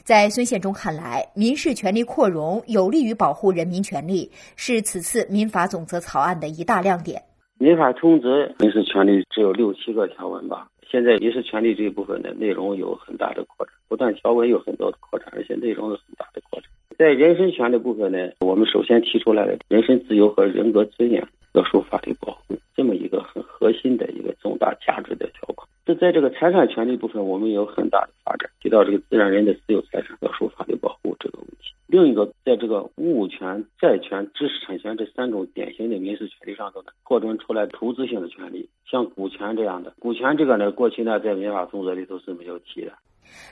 [0.04, 7.24] 在孙宪忠看来，民事权利扩容有利于保护人民权利，是此次民法总则草案的一大亮点。
[7.58, 10.68] 民法总则民事权利只有六七个条文吧。
[10.90, 16.70] 现在民事权利这一部分的内容有很大的扩展，不但条文有很多的扩展，而且内容有很大的扩展。
[16.98, 25.68] 在人身权的部分呢，我们首先提出来了人身自由和人格尊严要受法律保护这么一个很核心的一个重大价值的条款。
[25.86, 31.76] 这在这个财产权利部分，我们有很大的发展，提到这个自然人的私有财产要受法律保护这个问题。
[31.86, 39.94] 另一个，在这个物权、债权、知识产权这三种典型的民事权利上头呢，扩充出来投资性的权利，像股权这样的。
[40.00, 42.92] 股权这个呢，过去呢在民法总则里头是没有提的。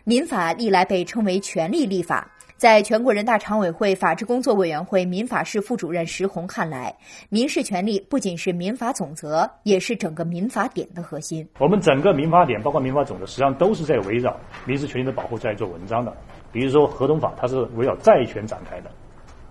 [0.04, 2.30] 民法历来被称为权利立法。
[2.56, 6.96] 在全国人大常委会法制工作委员会民法室副主任石红看来，
[7.28, 11.46] 民事权利不仅是民法总则，也是整个民法典的核心。
[11.60, 14.34] 我们整个民法典，包括民法总则，实际上都是在围绕
[14.66, 16.16] 民事权利的保护在做文章的。
[16.54, 18.90] 比如说合同法，它是围绕债权展开的；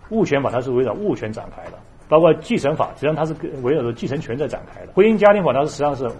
[0.08, 1.76] 物权法，它是围绕物权展开的；
[2.08, 6.10] 包括继承法，实际上它是围绕着继承权在展开的；婚姻家庭法，它是实际上是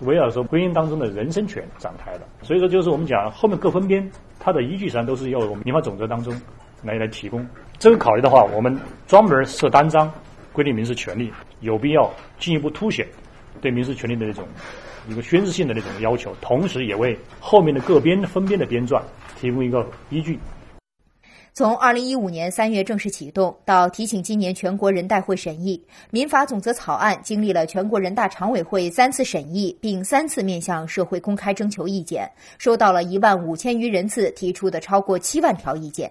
[0.00, 2.20] 围绕着婚姻当中的人身权展开的。
[2.42, 4.10] 所以说，就是我们讲后面各分编。
[4.42, 6.34] 它的依据实际上都是要我们民法总则当中
[6.82, 7.46] 来来提供。
[7.78, 8.74] 这个考虑的话，我们
[9.06, 10.10] 专门设单章
[10.50, 13.06] 规定民事权利，有必要进一步凸显
[13.60, 14.48] 对民事权利的那种
[15.08, 19.02] 一个宣示性的那种要求，同时也为后面的各编分编的编撰
[19.38, 20.38] 提供一个依据。
[21.60, 25.78] 从二零一五年三月正式启动到提请今年全国人代会审议，
[26.10, 36.10] 民法总则草案经历了全国人大常委会三次审议，并三次面向社会公开征求意见，收到了一万五千余人次提出的超过七万条意见。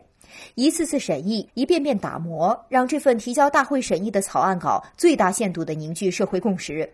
[0.54, 6.88] 一次次审议，一遍遍打磨，让这份提交大会审议的草案稿最大限度地凝聚社会共识。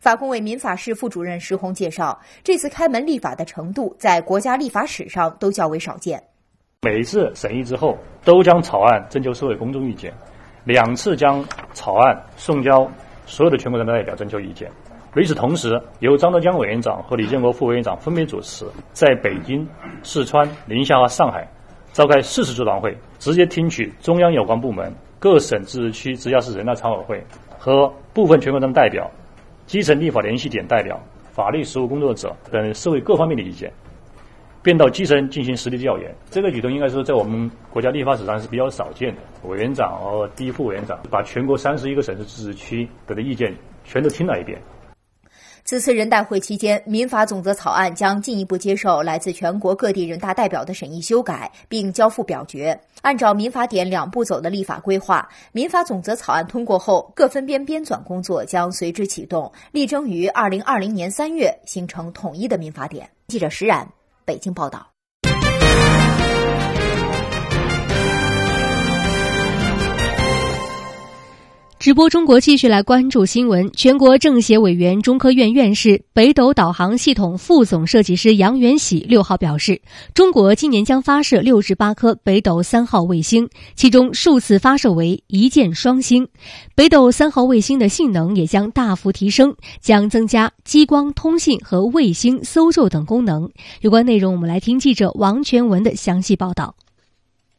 [0.00, 6.20] 法工委民法室副主任石红介绍，这次开门立法的程度，在国家立法史上都较为少见。
[6.82, 10.10] 每次审议之后，都将草案征求社会公众意见；
[10.64, 12.90] 两次将草案送交
[13.26, 14.66] 所有的全国人大代表征求意见。
[15.14, 18.64] 与此同时，由张德江委员长和李建国副委员长分别主持，
[18.94, 19.68] 在北京、
[20.02, 21.46] 四川、宁夏和上海
[21.92, 27.22] 召开四次座谈会，直接听取中央有关部门、各省、自治区、直辖市人大常委会
[27.58, 29.06] 和部分全国人大代表、
[29.66, 30.98] 基层立法联系点代表、
[31.30, 33.70] 法律实务工作者等社会各方面的意见。
[34.62, 39.22] 便到基层进行实地调研，这个举动应该说在我们国家立法史上是比较少见的。
[39.48, 44.60] 委员长和第一副委员长把全国三十一个省市自治区的意见全都听了一遍。
[45.62, 52.78] 此次人代会期间，民法总则草案将进一步接受来自全国各地人大代表的审议修改，并交付表决。
[53.02, 63.08] 按照民法典两步走的立法规划，民法总则草案通过后，各分编编纂工作将随之启动，力争于二零二零年三月形成统一的民法典。
[63.28, 63.86] 记者石冉。
[64.30, 64.99] 北京报道。
[71.80, 73.72] 直播中国继续来关注新闻。
[73.72, 79.80] 全国政协委员、中科院院士、北斗导航系统副总设计师杨元喜六号表示，
[80.12, 86.28] 中国今年将发射六十八颗北斗三号卫星，其中数次发射为一箭双星。
[86.74, 93.48] 北斗三号卫星的性能也将大幅提升，将增加激光通信和卫星搜救等功能。
[93.80, 96.74] 有关内容，我们来听记者王全文的详细报道。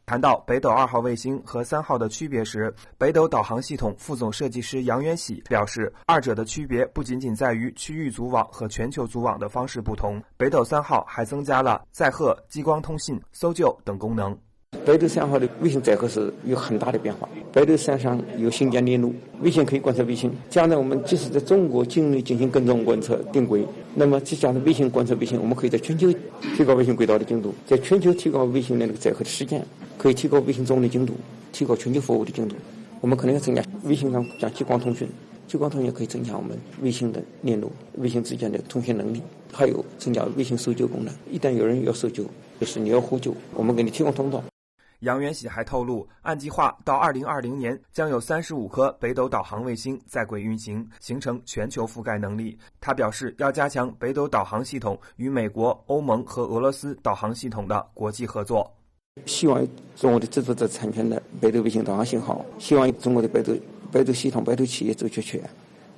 [0.04, 14.36] 谈到北斗二号卫星和三号的区别时，北斗导航系统副总设计师杨元喜表示，二者的区别不仅仅在于区域组网和全球组网的方式不同，北斗三号还增加了载荷、激光通信、搜救等功能。
[14.84, 17.28] 北斗三号的卫星载荷是有很大的变化。
[17.52, 20.28] 北斗三上有星间链路，卫星可以观测卫星。
[20.50, 26.12] 将来我们即使在中国境内进行跟踪观测定轨，那么即将来卫星观测卫星，我们可以在全球
[26.56, 29.64] 提高卫星轨道的精度，在全球提高卫星的那个载荷的时间。
[29.96, 31.14] 可以提高卫星中的精度，
[31.52, 32.56] 提高全球服务的精度。
[33.00, 35.06] 我们可能要增加卫星上加激光通讯，
[35.46, 41.14] 激光通讯可以增强我们卫星的链路、卫星之间的通讯能力，还有增加卫星搜救功能。
[41.30, 42.24] 一旦有人要搜救，
[42.58, 44.42] 就是你要呼救，我们给你提供通道。
[45.02, 52.56] 杨元喜还透露，按计划到二零二零年将有三十五颗北斗导航卫星在轨运行，形成全球覆盖能力。
[52.80, 58.72] 他表示，要加强北斗导航系统与美国、欧盟和俄罗斯导航系统的国际合作。
[59.26, 59.60] 希望
[59.96, 63.52] 中国的制作者产权的北斗卫星导航信号，希望中国的北斗
[63.90, 65.42] 北斗系统、北斗企业走确权。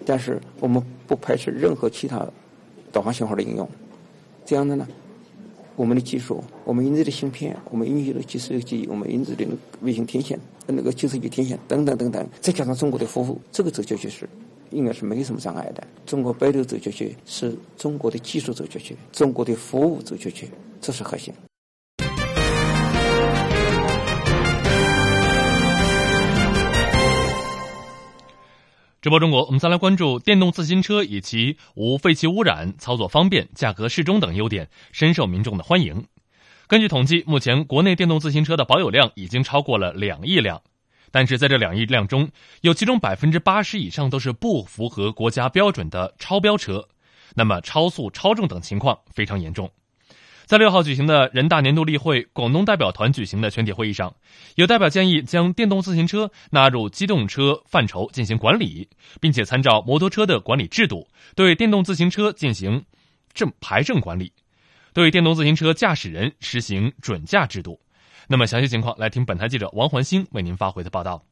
[0.06, 2.26] 但是我们不排斥任何其他
[2.90, 3.68] 导航信号的应用。
[4.46, 4.88] 这样的呢，
[5.76, 9.44] 我们的技术，我们研制的芯片，我们拥有的计算机，我们研制的
[9.80, 14.28] 卫星天线、那个计算机天线等等等等，再加上中国的服务，这个走出去是
[14.70, 15.82] 应该是没什么障碍的。
[16.06, 20.48] 中国北斗走出去是中国的技术走出去，中国的服务走出去，
[20.80, 21.34] 这是核心。
[29.04, 36.06] 直播中国，我们再来关注电动自行车以及无废气污染、操作方便、价格适中等优点，深受民众的欢迎。
[36.66, 40.62] 根据统计，目前国内电动自行车的保有量已经超过了两亿辆，
[41.10, 42.30] 但是在这两亿辆中，
[42.62, 46.88] 有其中百分之八十以上都是不符合国家标准的超标车，
[47.34, 49.70] 那么超速、超重等情况非常严重。
[50.46, 54.14] 在六号举行的人大年度例会广东代表团举行的全体会议上，
[54.56, 58.88] 有代表建议将电动自行车纳入机动车范畴进行管理，
[59.20, 62.84] 并且参照摩托车的管理制度，对电动自行车进行
[63.32, 64.32] 证牌证管理，
[64.92, 67.80] 对电动自行车驾驶人实行准驾制度。
[68.28, 71.22] 那么详细情况来听本台记者王环星为您发回的报道。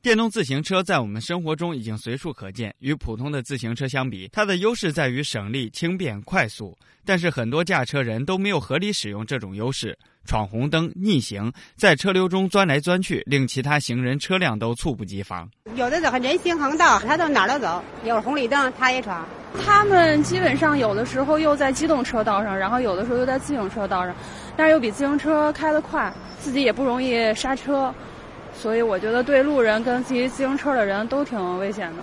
[0.00, 2.72] 电动自行车在我们生活中已经随处可见。
[2.78, 6.76] 与普通的自行车相比，它的优势在于省力、轻便、快速。
[7.04, 15.50] 但是很多驾车人都没有合理使用这种优势，闯红灯、逆行，在车流中钻来钻去，令其他行人、车辆都猝不及防。
[15.74, 19.26] 有的走人行横道，他到哪儿都走，有红绿灯他也闯。
[19.64, 24.14] 他们基本上有的时候又在机动车道上，然后有的时候又在自行车道上，
[24.56, 27.92] 但是又比自行车开得快，自己也不容易刹车。
[28.58, 32.02] 所以我觉得对路人跟骑自行车的人都挺危险的。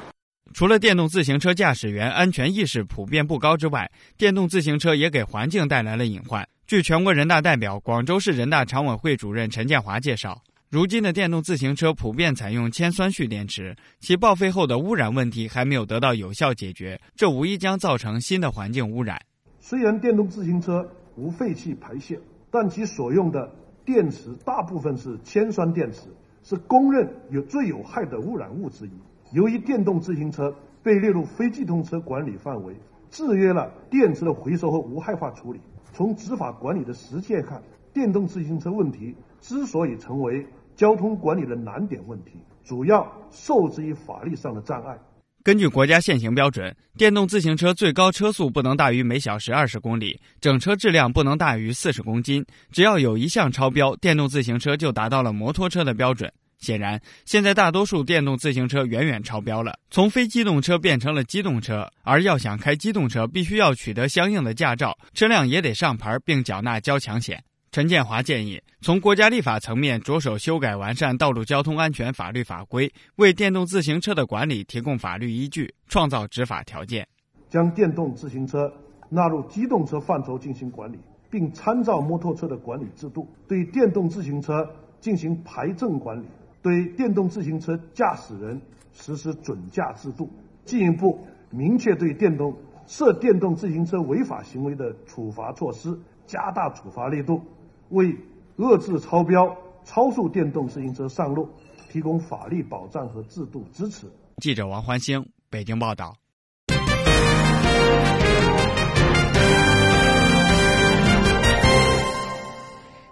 [0.54, 6.48] 除了电动自行车驾驶员安全意识普遍不高之外，电动自行车也给环境带来了隐患。
[6.66, 19.20] 据全国人大代表、广州市人大常委会主任陈建华介绍，如今的电动自行车普遍采用铅酸蓄电池，其报废后的污染问题还没有得到有效解决，这无疑将造成新的环境污染。
[19.60, 22.18] 虽然电动自行车无废气排泄，
[22.50, 23.52] 但其所用的
[23.84, 26.04] 电池大部分是铅酸电池。
[26.46, 28.92] 是公认有最有害的污染物之一。
[29.32, 32.76] 由于电动自行车被列入非机动车管理范围，
[33.10, 35.60] 制约了电池的回收和无害化处理。
[35.92, 45.00] 从执法管理的实践看，电动自行车问题之所以成为交通管理的难点问题，主要受制于法律上的障碍。
[45.46, 52.44] 根据国家现行标准，电动自行车最高车速不能大于每小时二十公里，整车质量不能大于四十公斤。
[52.72, 56.34] 只要有一项超标，电动自行车就达到了摩托车的标准。
[56.58, 61.88] 显然，现在大多数电动自行车远远超标了，从非机动车变成了机动车。
[62.02, 67.40] 而要想开机动车，必须要取得相应的驾照，车辆也得上牌并缴纳交强险。
[67.76, 77.06] 陈建华建议，从国家立法层面着手修改完善道路交通安全法律法规，为电动自行车的管理提供法律依据，创造执法条件。
[77.50, 78.72] 将电动自行车
[79.10, 80.98] 纳入机动车范畴进行管理，
[81.30, 84.66] 并参照摩托车的管理制度，对电动自行车
[85.02, 86.26] 进行牌证管理，
[86.62, 88.62] 对电动自行车驾驶人
[88.94, 90.30] 实施准驾制度，
[90.64, 91.20] 进一步
[91.50, 92.56] 明确对电动
[92.88, 97.42] 涉电动自行车违法行为的处罚措施，加大处罚力度。
[97.90, 98.16] 为
[98.58, 101.50] 遏制超标、超速电动自行车上路
[101.92, 104.08] 提供法律保障和制度支持。
[104.38, 106.16] 记者王欢星北京报道。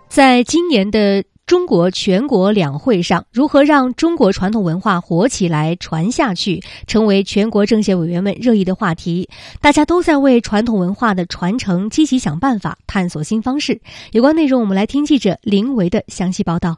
[0.09, 1.24] 在今年的。
[1.46, 9.30] 中国全国两会上，如何让中国传统文化活起来、传下去，成为全国政协委员们热议的话题。
[9.60, 13.82] 大家都在为传统文化的传承积极想办法，探索新方式。
[14.14, 16.78] 有关内容，我们来听记者林维的详细报道。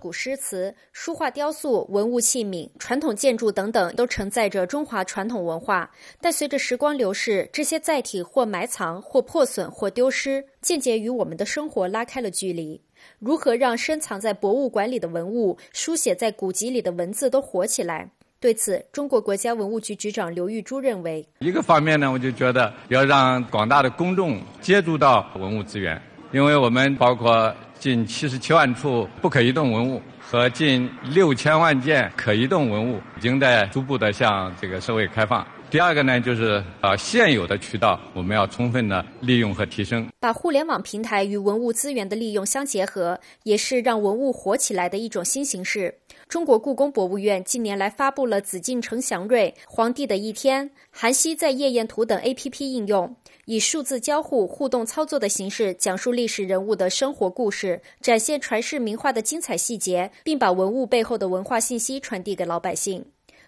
[0.00, 5.90] 古诗词、书画雕塑、文物器皿、传统建筑等等，都承载着中华传统文化。
[6.20, 12.80] 但随着时光流逝，这些载体或埋藏、或破损、或丢失，渐渐与我们的生活拉开了距离。
[13.18, 18.08] 如何让深藏在博物馆里的文物、书写在古籍里的文字都活起来？
[18.40, 26.00] 对此，中国国家文物局局长刘玉珠认为，一个方面呢，我就觉得要让广大的公众接触到文物资源，
[26.32, 27.54] 因为我们包括。
[27.80, 35.46] 近七十七万处不可移动文物和近六千万件可移动文物，已经在逐步的向这个社会开放。
[35.74, 45.92] 第二个呢，就是啊，现有的渠道我们要充分的利用和提升，把互联网平台与文物资源的利用相结合，也是让文物活起来的一种新形式。
[46.28, 53.12] 中国故宫博物院近年来发布了《紫禁城祥瑞》《皇帝的一天》《韩熙载夜宴图》等 APP 应用。
[53.46, 63.04] 以数字交互、互动操作的形式讲述历史人物的生活故事，展现传世名画的精彩细节，并把文物背后的文化信息传递给老百姓。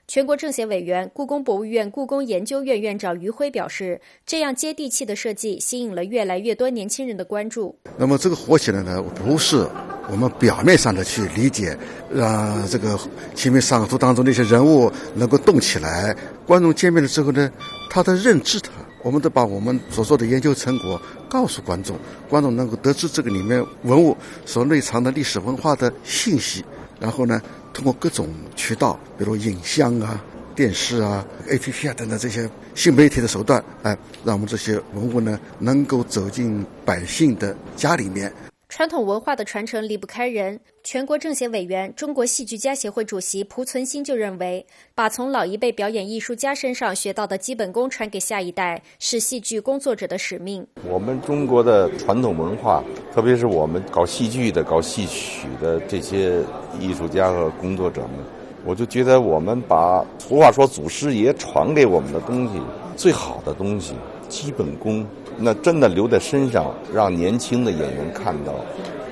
[0.08, 7.76] 全国政协委员、故宫博物院故宫研究院院长于辉表示：“这样接地气的设计吸引了越来越多年轻人的关注。
[7.98, 9.66] 那么这个火起来呢，不是
[10.08, 11.76] 我们表面上的去理解，
[12.14, 12.94] 让这个
[13.34, 17.50] 《清明上河图》当中那些人物能够动起来，观众见面了之后呢，
[17.90, 18.70] 他的认知他。”
[19.02, 21.96] 我们都把我们所做的研究成果告诉观众，
[22.28, 26.64] 观众能够得知这个里面文物所内藏的历史文化的信息，
[26.98, 27.40] 然后呢，
[27.76, 30.18] 通过各种渠道，比如影像啊、
[30.54, 38.32] 电视啊、APP 啊等等这些新媒体的手段，哎，让我们这些文物呢能够走进百姓的家里面。
[38.76, 40.60] 传统文化的传承离不开人。
[40.84, 44.62] 全国政协委员、中国戏剧家协会主席蒲存昕就认为，
[44.94, 50.62] 把从老一辈表演艺术家身上学到的基本功传给下一代，是戏剧工作者的使命。
[50.86, 56.42] 我们中国的传统文化，特别是我们搞戏剧的、搞戏曲的这些
[56.78, 58.10] 艺术家和工作者们，
[58.66, 62.60] 我就觉得我们把俗话说祖师爷传给我们的东西，
[62.94, 63.94] 最好的东西，
[64.28, 65.02] 基本功。
[65.38, 68.54] 那真的留在身上，让年轻的演员看到，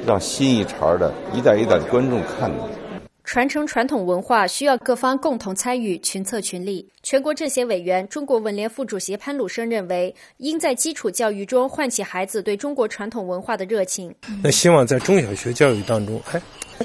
[0.07, 2.69] 让新一茬的一代一代观众看到。
[3.25, 6.91] 传承传统文化需要各方共同参与，群策群力。
[7.03, 14.15] 全国政协委员、中国文联副主席潘鲁生认为，应在基础教育中唤起孩子对中国传统文化的热情。
[14.43, 16.43] 那希望在中小学教育当中，哎，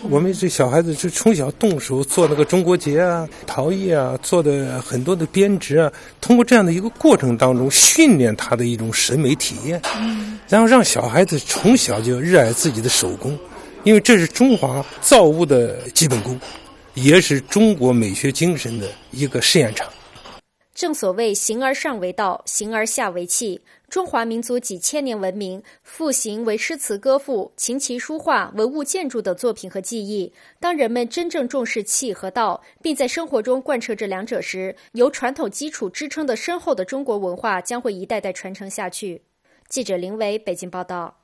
[0.10, 9.82] 我们这小孩子就从小动手做那个中国结啊、陶艺啊，做的很多的编织啊，通过这样的一个过程当中，训练他的一种审美体验，
[10.48, 13.38] 然后让小孩子从小就热爱自己的手工。
[13.84, 16.40] 因为这是中华造物的基本功，
[16.96, 19.88] 也是中国美学精神的一个试验场。
[20.76, 23.60] 正所谓“形而上为道，形而下为器”。
[23.90, 30.32] 中华民族几千年文明，复形为诗词歌赋、琴棋书画、文物建筑等作品和技艺。
[30.60, 39.22] 当人们真正重视气和道，并在生活中贯彻这两者时，由传统基础支撑的深厚的中国文化将会一代代传承下去。
[39.68, 41.19] 记者林伟，北京报道。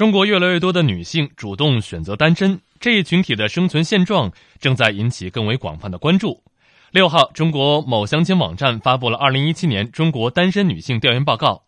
[0.00, 6.42] 中国越来越多的女性主动选择单身，这一群体的生存现状正在引起更为广泛的关注。
[6.90, 11.64] 六号，中国某相亲网站发布了二零一七年中国单身女性调研报告，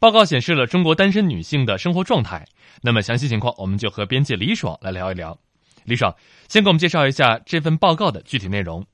[0.00, 2.44] 报告显示了中国单身女性的生活状态。
[2.82, 5.38] 那么详细情况，我们就和编辑李爽来聊一聊。
[5.84, 6.12] 李爽，
[6.48, 8.84] 先给我们介绍一下这份报告的具体内容。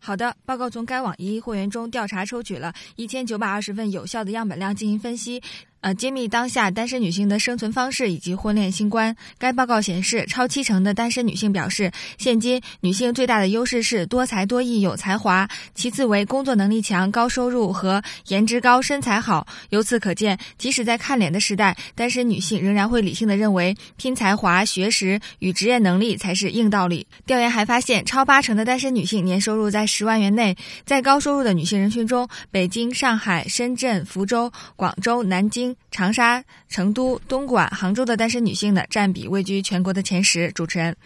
[0.00, 5.42] 好的，报告从该网一会员中调查抽取了一千九百二十份有效的样本量进行分析。
[5.80, 9.14] 呃，揭秘当下单身女性的生存方式以及婚恋新观。
[9.38, 19.46] 该报告显示，超七成的单身女性表示，现今女性最大的优势是多才多艺、有才华，其次为工作能力强、高收入和颜值高、身材好。
[19.70, 27.06] 由此可见，即使在看脸的时代，单身女性仍然会理性的认为，拼才华、学识与职业能力才是硬道理。
[27.24, 30.56] 调研还发现，超八成的单身女性年收入在十万元内。
[30.84, 35.67] 在高收入的女性人群中，北京、上海、深圳、福州、广州、南京。
[35.90, 40.52] 长沙、成都、东莞、杭州的单身女性的，占比位居全国的前十。
[40.52, 40.96] 主持人，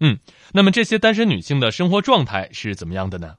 [0.00, 0.18] 嗯，
[0.52, 3.36] 那么这些单身女性的生活状态是怎么样的呢？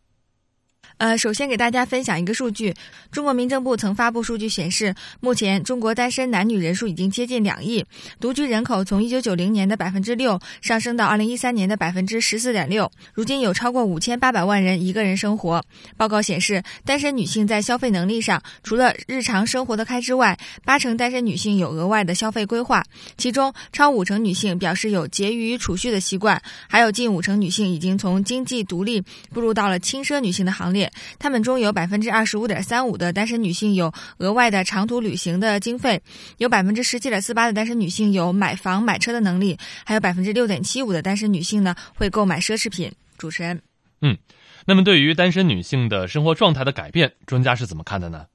[0.97, 2.73] 呃，首先给大家分享一个数据，
[3.11, 7.85] 中国民政部曾发布数据显示，目前中国单身男女人数已经接近两亿，
[8.19, 15.63] 独居人口从一九九零年的百分之六上升到二零一三年的百分之十四点六，如今有超过五千八百万人一个人生活。
[15.97, 22.83] 报告显示，单身女性在消费能力上，除了日常生活的开支外，八成单身女性有额外的消费规划，
[23.17, 29.01] 其中超五成女性表示有节余储蓄的习惯，还有近五成女性已经从经济独立
[29.33, 30.82] 步入到了轻奢女性的行列。
[31.19, 36.01] 他们中有百分之二十五点三五的单身女性有额外的长途旅行的经费，
[36.37, 42.91] 有百分之十七点四八的单身女性有买房买车的能力，还有百分之六点七五的单身女性呢会购买奢侈品。
[43.17, 43.61] 主持人，
[44.01, 44.17] 嗯，
[44.65, 48.25] 那么对于单身女性的生活状态的改变，专家是怎么看的呢？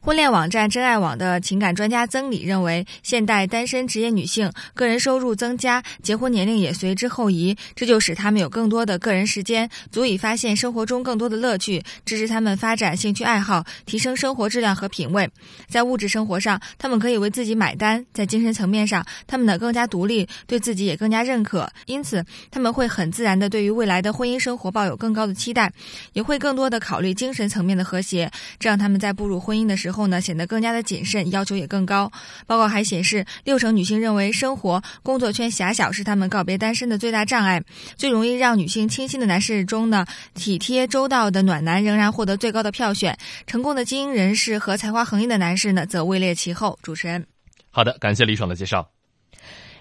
[0.00, 15.28] 婚恋网站真爱网的情感专家曾理认为，现代单身职业女性个人收入增加，结婚年龄也随之后移，这就使她们有更多的个人时间，足以发现生活中更多的乐趣，支持她们发展兴趣爱好，提升生活质量和品味。
[15.68, 25.72] 在物质生活上，她们可以为自己买单；在精神层面上，她们呢更加独立，对自己也更加认可，因此他们会很自然的对于未来的婚姻生活抱有更高的期待，
[26.12, 29.69] 也会更多的考虑精神层面的和谐，这让他们在步入婚姻。
[29.70, 32.10] 的时候呢，显得更加的谨慎，要求也更高。
[32.46, 37.62] 报告还显示，六成女性认为生活工作圈狭小是她们告别单身的最大障碍。
[37.96, 40.04] 最容易让女性倾心的男士中呢，
[40.34, 43.16] 体贴周到的暖男仍然获得最高的票选。
[43.46, 46.78] 成功的精英人士和才华横溢的男士呢，则位列其后。
[46.82, 47.24] 主持人，
[47.70, 48.90] 好的，感谢李爽的介绍。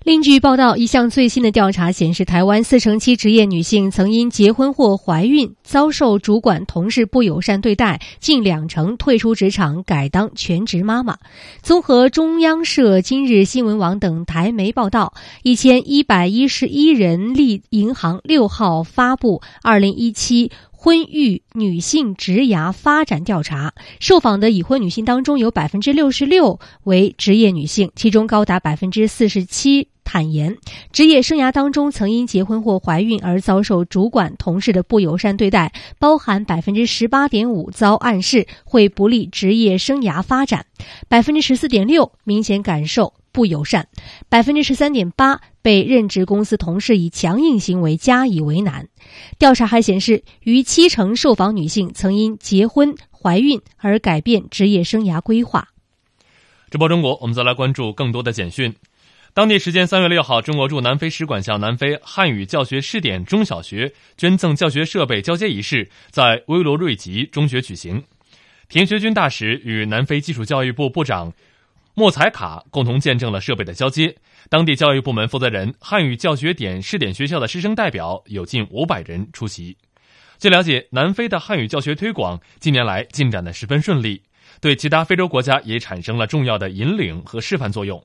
[0.10, 11.20] 另据报道，一项最新的调查显示，台湾四成七职业女性曾因结婚或怀孕遭受主管、同事不友善对待，近两成退出职场，改当全职妈妈。
[11.62, 20.52] 综合中央社、今日新闻网等台媒报道，一千一百一十一人力银行六号发布二零一七。
[20.82, 30.56] 婚育女性职涯发展调查，受访的已婚女性当中，有百分之六十六为职业女性，其中高达百分之四十七坦言，
[30.94, 40.66] 职业生涯当中曾因结婚或怀孕而遭受主管、同事的不友善对待，包含百分之十八点五遭暗示会不利职业生涯发展，
[41.10, 43.14] 百分之十四点六明显感受。
[43.32, 43.88] 不友善，
[44.28, 48.88] 百分之十三点八被任职公司同事以强硬行为加以为难。
[49.38, 55.68] 调查还显示，逾七成受访女性曾因结婚、怀孕而改变职业生涯规划。
[56.72, 58.74] 直播中国，我们再来关注更多的简讯。
[59.36, 68.04] 当地时间三月六号，中国驻南非使馆向南非汉语教学试点中小学捐赠教学设备交接仪式在威罗瑞吉中学举行。
[68.70, 71.32] 田学军大使与南非基础教育部部长
[72.00, 74.16] 莫采卡共同见证了设备的交接。
[74.48, 79.76] 当地教育部门负责人、汉语教学点试点学校的师生代表有近五百人出席。
[80.38, 84.24] 据了解，南非的汉语教学推广近年来进展的十分顺利，
[84.62, 88.02] 对其他非洲国家也产生了重要的引领和示范作用。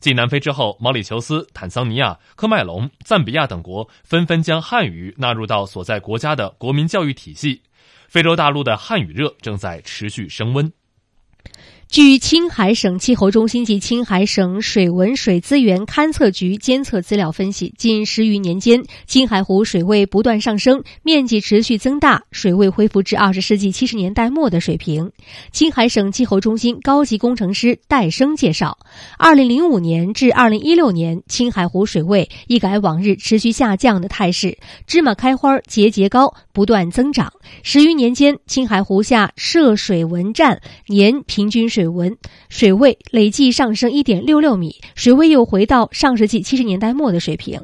[0.00, 7.62] 继南非之后，毛里求斯、坦桑尼亚、科麦隆、赞比亚等国纷纷将汉语纳入到所在国家的国民教育体系。
[8.06, 10.70] 非洲大陆的汉语热正在持续升温。
[11.90, 25.10] 据青海省气候中心及青海省水文水资源勘测局监测资料分析，近十余年间，青海湖水位不断上升，面积持续增大，水位恢复至二十世纪七十年代末的水平。
[25.50, 28.78] 青海省气候中心高级工程师戴生介绍，
[29.18, 37.32] 二零零五年至二零一六年，青海湖水位一改往日持续下降的态势，芝麻开花节节高，不断增长。
[37.64, 41.79] 十余年间，青海湖下涉水文站年平均水。
[41.80, 42.18] 水文
[42.50, 47.62] 水位累计上升一点六六米，水位又回到上世纪七十年代末的水平。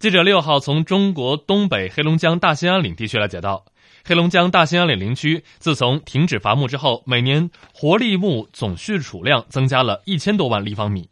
[0.00, 3.66] 记者六号从中国东北黑龙江大兴安岭地区了解到，
[4.04, 11.08] 黑龙江大兴安岭林区自从停止伐木之后，每年活力木总蓄储量增加了一千多万立方米，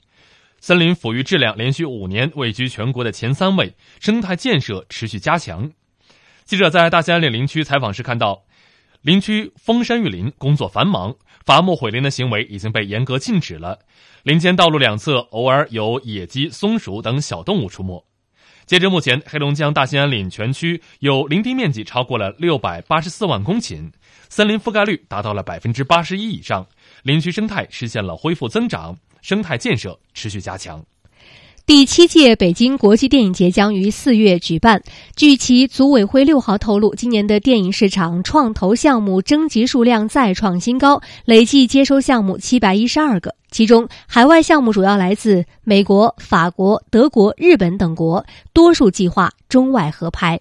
[0.58, 5.70] 森林抚育质量连续五年位居全国的前三位，生态建设持续加强。
[6.44, 8.42] 记者在大兴安岭林区采访时看到，
[9.02, 11.14] 林区封山育林工作繁忙。
[11.46, 13.78] 伐木毁林的行为已经被严格禁止了，
[14.22, 18.04] 林间道路两侧偶尔有野鸡、松鼠等小动物出没。
[18.66, 23.90] 截至目前，黑龙江大兴安岭全区有林地面积超过了六百八十四万公顷，
[24.28, 26.66] 森林覆盖率达到了百分之八十一以上，
[27.02, 30.84] 林区生态实现了恢复增长，生态建设持续加强。
[31.68, 34.82] 第七届北京国际电影节将于四月举办。
[35.14, 50.40] 据其组委会六号透露，今年的电影市场创投项目征集数量再创新高，累计接收项目七百一十二个，其中海外项目主要来自美国、法国、德国、日本等国，多数计划中外合拍。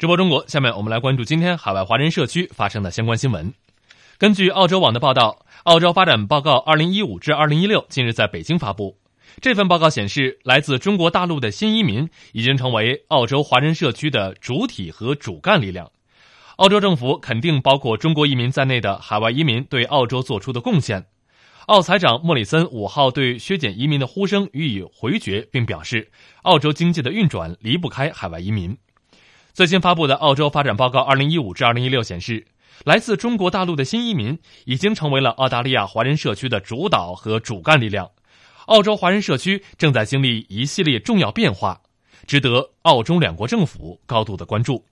[0.00, 3.52] 直播中国，下面我们来关注今天海外华人社区发生的相关新闻。
[4.16, 8.96] 根据澳洲网的报道，《澳洲发展报告二零一五至二零一六》近日在北京发布。
[9.42, 15.90] 这份报告显示，来自中国大陆的新移民已经成为澳洲华人社区的主体和主干力量。
[16.56, 21.04] 澳洲政府肯定包括中国移民在内的海外移民对澳洲做出的贡献。
[21.66, 26.10] 澳财长莫里森五号对削减移民的呼声予以回绝，并表示，
[26.44, 28.74] 澳洲经济的运转离不开海外移民。
[29.60, 32.46] 最新发布的《澳洲发展报告（二零一五至二零一六）》显示，
[32.86, 38.10] 来自中国大陆的新移民已经成为了澳大利亚华人社区的主导和主干力量。
[38.68, 41.78] 澳洲华人社区正在经历一系列重要变化，
[42.26, 44.82] 值得澳中两国政府高度的关注。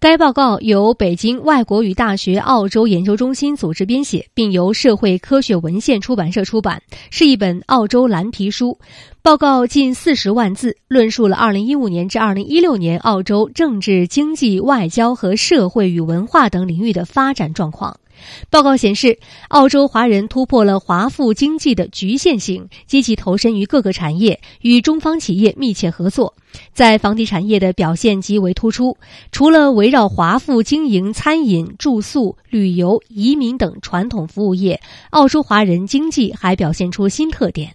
[0.00, 8.76] 该报告由北京外国语大学澳洲研究中心组织编写，并由社会科学文献出版社出版，是一本澳洲蓝皮书。
[9.22, 17.96] 报告近四十万字，论述了二零一五年至二零一六年澳洲政治、经济、外交和社会与文化等领域的发展状况。
[18.50, 19.18] 报告显示，
[19.48, 26.34] 澳洲华人突破了华富经济的局限性，积极投身于各个产业，与中方企业密切合作。
[26.74, 28.96] 在房地产业的表现极为突出。
[29.30, 37.74] 除了围绕华富经营餐饮、住宿、旅游、移民等传统服务业，澳洲华人经济还表现出新特点。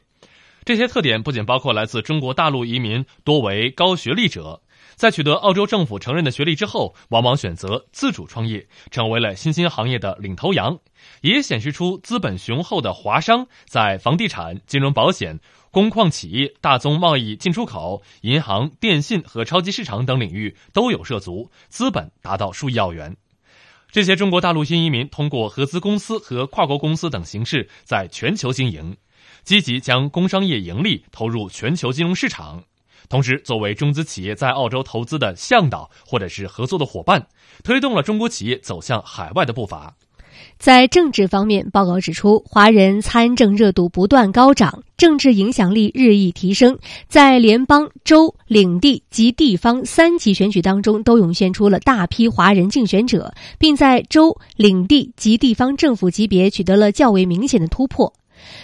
[0.64, 4.62] 这些特点不仅包括来自中国大陆移民多为高学历者。
[4.98, 10.80] 在取得澳洲政府承认的学历之后，往往选择自主创业，成为了新兴行业的领头羊，
[11.22, 15.40] 也显示出资本雄厚的华商在房地产、金融保险、
[15.70, 23.16] 工矿企业、大宗贸易进出口、银行、电信和超级市场等领域都有涉足，资本达到数亿澳元。
[23.92, 28.98] 这些中国大陆新移民通过合资公司和跨国公司等形式在全球经营，
[29.44, 32.64] 积极将工商业盈利投入全球金融市场。
[33.10, 37.28] 同时，作为中资企业在澳洲投资的向导或者是合作的伙伴，
[37.64, 39.96] 推动了中国企业走向海外的步伐。
[40.60, 46.78] 在政治方面，报告指出，华人参政热度不断高涨，政治影响力日益提升，
[47.08, 58.14] 在联邦、州、领地及地方三级选举当中，都涌现出了大批华人竞选者，并在州、领地及地方政府级别取得了较为明显的突破。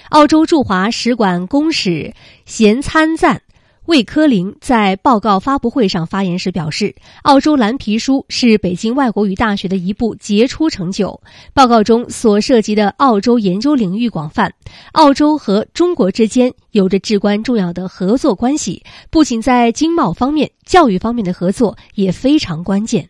[0.09, 2.13] 澳洲驻华使馆公使
[2.45, 3.41] 衔参赞。
[3.85, 11.19] 魏科林在报告发布会上发言时表示，澳洲蓝皮书是北京外国语大学的一部杰出成就。
[11.53, 14.53] 报告中所涉及的澳洲研究领域广泛，
[14.93, 23.09] 澳洲和中国之间有着至关重要的合作关系，不仅在经贸方面，教育方面的合作也非常关键。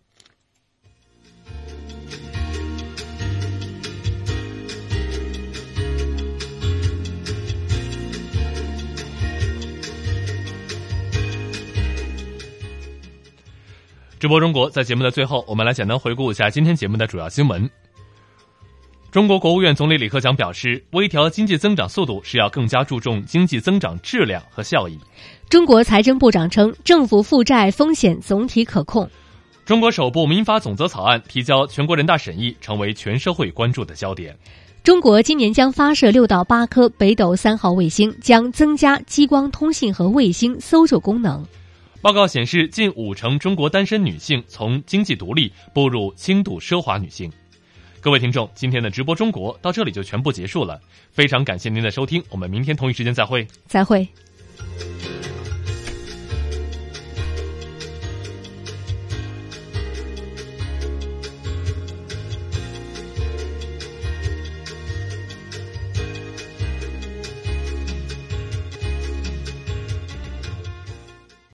[14.23, 17.69] 直播中国，在节目的最后，我们来简单回顾一下今天节目的主要新闻。
[19.11, 24.97] 中国国务院总理李克强表示，微调经济增长速度是要更加注重经济增长质量和效益。
[25.49, 29.09] 中国财政部长称，政府负债风险总体可控。
[29.65, 34.33] 中国首部民法总则草案提交全国人大审议，成为全社会关注的焦点。
[34.85, 41.45] 中国今年将发射六到八颗北斗三号卫星，将增加激光通信和卫星搜救功能。
[42.03, 47.31] 报告显示，近五成中国单身女性从经济独立步入轻度奢华女性。
[48.01, 50.77] 各位听众，今天的直播中国到这里就全部结束了，
[51.11, 53.47] 非常感谢您的收听，我们明天同一时间再会。
[53.67, 54.05] 再会。